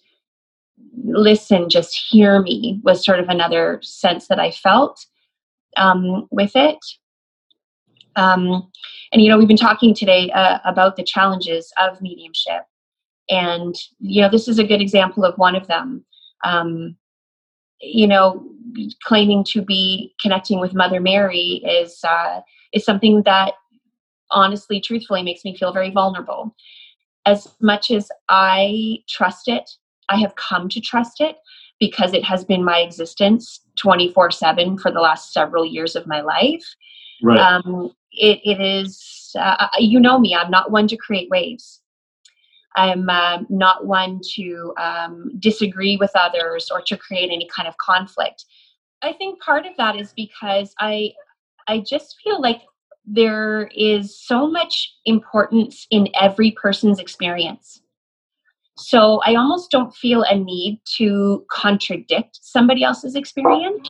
listen, 1.04 1.68
just 1.68 1.96
hear 2.08 2.42
me 2.42 2.80
was 2.84 3.04
sort 3.04 3.20
of 3.20 3.28
another 3.28 3.80
sense 3.82 4.28
that 4.28 4.38
I 4.38 4.50
felt 4.50 5.04
um, 5.76 6.26
with 6.30 6.52
it. 6.54 6.78
Um, 8.16 8.70
and 9.12 9.22
you 9.22 9.28
know, 9.28 9.38
we've 9.38 9.48
been 9.48 9.56
talking 9.56 9.94
today 9.94 10.30
uh, 10.30 10.58
about 10.64 10.96
the 10.96 11.02
challenges 11.02 11.72
of 11.78 12.00
mediumship, 12.00 12.62
and 13.28 13.74
you 14.00 14.22
know, 14.22 14.30
this 14.30 14.48
is 14.48 14.58
a 14.58 14.64
good 14.64 14.80
example 14.80 15.24
of 15.24 15.36
one 15.36 15.56
of 15.56 15.66
them. 15.66 16.04
Um, 16.44 16.96
you 17.80 18.06
know, 18.06 18.44
claiming 19.04 19.44
to 19.44 19.62
be 19.62 20.14
connecting 20.20 20.60
with 20.60 20.74
Mother 20.74 21.00
Mary 21.00 21.62
is 21.66 21.98
uh, 22.04 22.40
is 22.72 22.84
something 22.84 23.22
that 23.24 23.54
honestly, 24.30 24.80
truthfully, 24.80 25.22
makes 25.22 25.44
me 25.44 25.56
feel 25.56 25.72
very 25.72 25.90
vulnerable. 25.90 26.54
As 27.24 27.48
much 27.60 27.90
as 27.90 28.08
I 28.28 28.98
trust 29.08 29.48
it 29.48 29.68
I 30.08 30.16
have 30.16 30.34
come 30.36 30.68
to 30.68 30.80
trust 30.80 31.20
it 31.20 31.36
because 31.78 32.12
it 32.14 32.24
has 32.24 32.44
been 32.44 32.64
my 32.64 32.78
existence 32.78 33.60
24 33.80 34.30
7 34.30 34.78
for 34.78 34.90
the 34.90 35.00
last 35.00 35.32
several 35.32 35.64
years 35.64 35.96
of 35.96 36.06
my 36.06 36.20
life. 36.20 36.64
Right. 37.22 37.38
Um, 37.38 37.92
it, 38.12 38.40
it 38.44 38.60
is, 38.60 39.34
uh, 39.38 39.68
you 39.78 40.00
know 40.00 40.18
me, 40.18 40.34
I'm 40.34 40.50
not 40.50 40.70
one 40.70 40.88
to 40.88 40.96
create 40.96 41.28
waves. 41.30 41.80
I'm 42.76 43.08
uh, 43.08 43.38
not 43.48 43.86
one 43.86 44.20
to 44.34 44.74
um, 44.78 45.30
disagree 45.38 45.96
with 45.96 46.10
others 46.14 46.70
or 46.70 46.82
to 46.82 46.96
create 46.96 47.30
any 47.32 47.48
kind 47.54 47.66
of 47.66 47.76
conflict. 47.78 48.44
I 49.02 49.12
think 49.12 49.40
part 49.40 49.66
of 49.66 49.72
that 49.78 49.96
is 49.96 50.12
because 50.14 50.74
I, 50.78 51.12
I 51.68 51.80
just 51.80 52.16
feel 52.22 52.40
like 52.40 52.62
there 53.06 53.70
is 53.74 54.20
so 54.20 54.50
much 54.50 54.94
importance 55.04 55.86
in 55.90 56.08
every 56.20 56.50
person's 56.50 56.98
experience. 56.98 57.80
So 58.78 59.22
I 59.24 59.36
almost 59.36 59.70
don't 59.70 59.94
feel 59.94 60.22
a 60.22 60.36
need 60.36 60.80
to 60.96 61.46
contradict 61.50 62.38
somebody 62.42 62.84
else's 62.84 63.14
experience. 63.14 63.88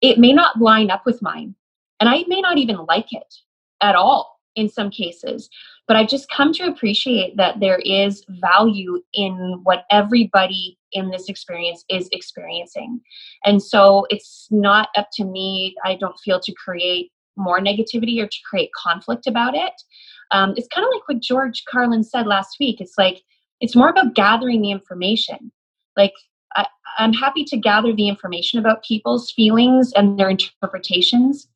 It 0.00 0.18
may 0.18 0.32
not 0.32 0.60
line 0.60 0.90
up 0.90 1.06
with 1.06 1.22
mine, 1.22 1.54
and 2.00 2.08
I 2.08 2.24
may 2.26 2.40
not 2.40 2.58
even 2.58 2.84
like 2.88 3.12
it 3.12 3.32
at 3.80 3.94
all 3.94 4.40
in 4.56 4.68
some 4.68 4.90
cases. 4.90 5.48
But 5.88 5.96
I've 5.96 6.08
just 6.08 6.30
come 6.30 6.52
to 6.54 6.64
appreciate 6.64 7.36
that 7.38 7.60
there 7.60 7.78
is 7.78 8.24
value 8.28 9.00
in 9.14 9.60
what 9.62 9.84
everybody 9.90 10.78
in 10.92 11.10
this 11.10 11.28
experience 11.28 11.84
is 11.88 12.08
experiencing. 12.12 13.00
And 13.44 13.62
so 13.62 14.06
it's 14.10 14.48
not 14.50 14.90
up 14.96 15.08
to 15.14 15.24
me, 15.24 15.74
I 15.84 15.96
don't 15.96 16.18
feel, 16.20 16.40
to 16.40 16.54
create 16.54 17.10
more 17.36 17.58
negativity 17.58 18.22
or 18.22 18.26
to 18.26 18.38
create 18.48 18.70
conflict 18.76 19.26
about 19.26 19.54
it. 19.54 19.72
Um, 20.30 20.52
it's 20.56 20.68
kind 20.68 20.86
of 20.86 20.92
like 20.92 21.08
what 21.08 21.22
George 21.22 21.64
Carlin 21.68 22.04
said 22.04 22.26
last 22.26 22.56
week. 22.60 22.80
It's 22.80 22.98
like, 22.98 23.22
it's 23.60 23.74
more 23.74 23.88
about 23.88 24.14
gathering 24.14 24.60
the 24.62 24.70
information 24.70 25.50
like 25.98 26.14
I, 26.56 26.66
i'm 26.96 27.12
happy 27.12 27.44
to 27.44 27.56
gather 27.58 27.92
the 27.94 28.08
information 28.08 28.58
about 28.58 28.84
people's 28.84 29.30
feelings 29.30 29.92
and 29.94 30.18
their 30.18 30.30
interpretations 30.30 31.48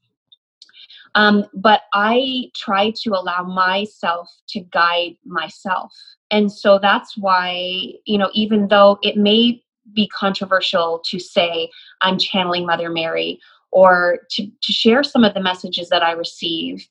um, 1.14 1.44
but 1.54 1.82
i 1.92 2.44
try 2.54 2.92
to 2.94 3.10
allow 3.10 3.42
myself 3.42 4.30
to 4.48 4.60
guide 4.60 5.16
myself 5.24 5.92
and 6.30 6.50
so 6.52 6.78
that's 6.78 7.16
why 7.16 7.92
you 8.04 8.18
know 8.18 8.30
even 8.32 8.68
though 8.68 8.98
it 9.02 9.16
may 9.16 9.62
be 9.92 10.08
controversial 10.08 11.02
to 11.04 11.18
say 11.18 11.70
i'm 12.00 12.18
channeling 12.18 12.66
mother 12.66 12.90
mary 12.90 13.38
or 13.70 14.18
to, 14.30 14.46
to 14.62 14.72
share 14.72 15.02
some 15.02 15.24
of 15.24 15.34
the 15.34 15.42
messages 15.42 15.88
that 15.88 16.02
i 16.02 16.12
receive 16.12 16.86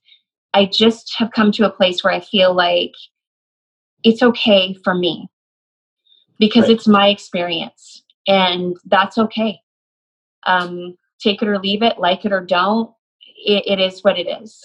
i 0.54 0.66
just 0.66 1.14
have 1.16 1.32
come 1.32 1.52
to 1.52 1.66
a 1.66 1.72
place 1.72 2.04
where 2.04 2.14
i 2.14 2.20
feel 2.20 2.54
like 2.54 2.94
it's 4.04 4.24
okay 4.24 4.74
for 4.84 4.94
me 4.94 5.30
because 6.40 6.64
right. 6.64 6.72
it's 6.72 6.88
my 6.88 7.08
experience 7.08 8.02
and 8.28 8.78
that's 8.86 9.18
okay. 9.18 9.60
Um, 10.48 10.98
take 11.20 11.42
it 11.42 11.48
or 11.48 11.60
leave 11.60 11.84
it, 11.84 12.00
like 12.00 12.26
it 12.26 12.32
or 12.32 12.42
don't. 12.42 12.92
It, 13.44 13.64
it 13.66 13.80
is 13.80 14.04
what 14.04 14.20
it 14.20 14.28
is. 14.28 14.62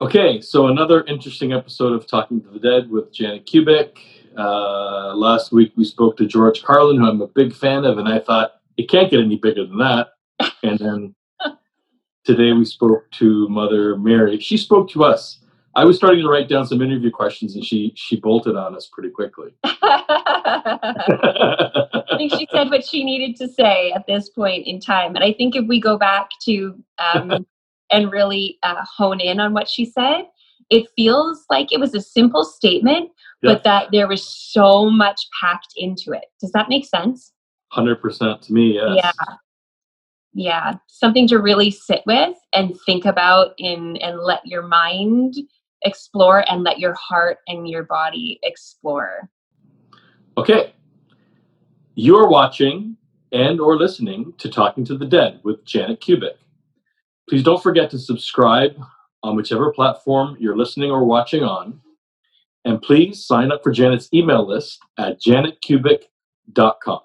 Okay, 0.00 0.40
so 0.40 0.66
another 0.66 1.04
interesting 1.04 1.52
episode 1.52 1.92
of 1.92 2.08
Talking 2.08 2.42
to 2.42 2.48
the 2.48 2.58
Dead 2.58 2.90
with 2.90 3.12
Janet 3.12 3.46
Kubik. 3.46 3.98
Uh, 4.36 5.14
last 5.14 5.52
week 5.52 5.72
we 5.76 5.84
spoke 5.84 6.16
to 6.16 6.26
George 6.26 6.62
Carlin, 6.62 6.96
who 6.96 7.08
I'm 7.08 7.20
a 7.20 7.28
big 7.28 7.54
fan 7.54 7.84
of, 7.84 7.98
and 7.98 8.08
I 8.08 8.18
thought 8.18 8.54
it 8.76 8.90
can't 8.90 9.10
get 9.10 9.20
any 9.20 9.36
bigger 9.36 9.66
than 9.66 9.78
that. 9.78 10.08
And 10.64 10.78
then 10.78 11.14
today 12.24 12.52
we 12.52 12.64
spoke 12.64 13.10
to 13.12 13.48
Mother 13.48 13.96
Mary. 13.96 14.40
She 14.40 14.56
spoke 14.56 14.90
to 14.90 15.04
us. 15.04 15.38
I 15.74 15.84
was 15.84 15.96
starting 15.96 16.22
to 16.22 16.28
write 16.28 16.48
down 16.48 16.66
some 16.66 16.82
interview 16.82 17.10
questions, 17.10 17.54
and 17.54 17.64
she 17.64 17.92
she 17.96 18.16
bolted 18.16 18.56
on 18.56 18.76
us 18.76 18.90
pretty 18.92 19.10
quickly. 19.10 19.50
I 19.64 19.78
think 22.16 22.32
she 22.32 22.46
said 22.52 22.70
what 22.70 22.84
she 22.84 23.04
needed 23.04 23.36
to 23.36 23.48
say 23.48 23.92
at 23.92 24.06
this 24.06 24.28
point 24.28 24.66
in 24.66 24.80
time, 24.80 25.14
and 25.14 25.24
I 25.24 25.32
think 25.32 25.56
if 25.56 25.66
we 25.66 25.80
go 25.80 25.96
back 25.96 26.28
to 26.44 26.78
um, 26.98 27.46
and 27.92 28.10
really 28.10 28.58
uh, 28.62 28.84
hone 28.96 29.20
in 29.20 29.40
on 29.40 29.52
what 29.52 29.68
she 29.68 29.84
said, 29.84 30.22
it 30.70 30.86
feels 30.96 31.44
like 31.50 31.72
it 31.72 31.80
was 31.80 31.94
a 31.94 32.00
simple 32.00 32.44
statement, 32.44 33.10
yeah. 33.42 33.52
but 33.52 33.64
that 33.64 33.88
there 33.92 34.08
was 34.08 34.26
so 34.26 34.90
much 34.90 35.20
packed 35.38 35.74
into 35.76 36.12
it. 36.12 36.24
Does 36.40 36.52
that 36.52 36.68
make 36.68 36.86
sense? 36.86 37.32
Hundred 37.70 38.00
percent 38.00 38.42
to 38.42 38.52
me, 38.52 38.74
yes. 38.74 39.00
Yeah 39.04 39.34
yeah 40.34 40.74
something 40.86 41.28
to 41.28 41.38
really 41.38 41.70
sit 41.70 42.02
with 42.06 42.36
and 42.52 42.74
think 42.86 43.04
about 43.04 43.52
in 43.58 43.96
and 43.98 44.18
let 44.20 44.44
your 44.46 44.62
mind 44.62 45.34
explore 45.84 46.44
and 46.50 46.62
let 46.62 46.78
your 46.78 46.94
heart 46.94 47.38
and 47.48 47.68
your 47.68 47.82
body 47.82 48.38
explore. 48.44 49.28
Okay. 50.38 50.74
You're 51.94 52.28
watching 52.28 52.96
and 53.32 53.60
or 53.60 53.76
listening 53.76 54.32
to 54.38 54.48
Talking 54.48 54.84
to 54.86 54.96
the 54.96 55.04
Dead 55.04 55.40
with 55.42 55.64
Janet 55.64 56.00
Kubik. 56.00 56.36
Please 57.32 57.42
don't 57.42 57.62
forget 57.62 57.88
to 57.88 57.98
subscribe 57.98 58.78
on 59.22 59.36
whichever 59.36 59.72
platform 59.72 60.36
you're 60.38 60.54
listening 60.54 60.90
or 60.90 61.06
watching 61.06 61.42
on. 61.42 61.80
And 62.66 62.82
please 62.82 63.24
sign 63.24 63.50
up 63.50 63.62
for 63.62 63.72
Janet's 63.72 64.10
email 64.12 64.46
list 64.46 64.78
at 64.98 65.18
janetkubik.com. 65.18 67.00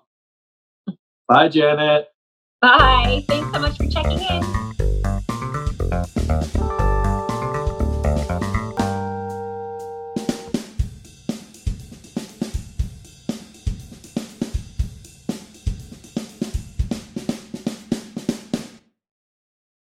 Bye, 1.30 1.48
Janet. 1.48 2.10
Bye. 2.62 3.24
Thanks 3.30 3.54
so 3.54 3.60
much 3.60 3.78
for 3.78 3.88
checking 3.88 4.20
in. 4.20 4.67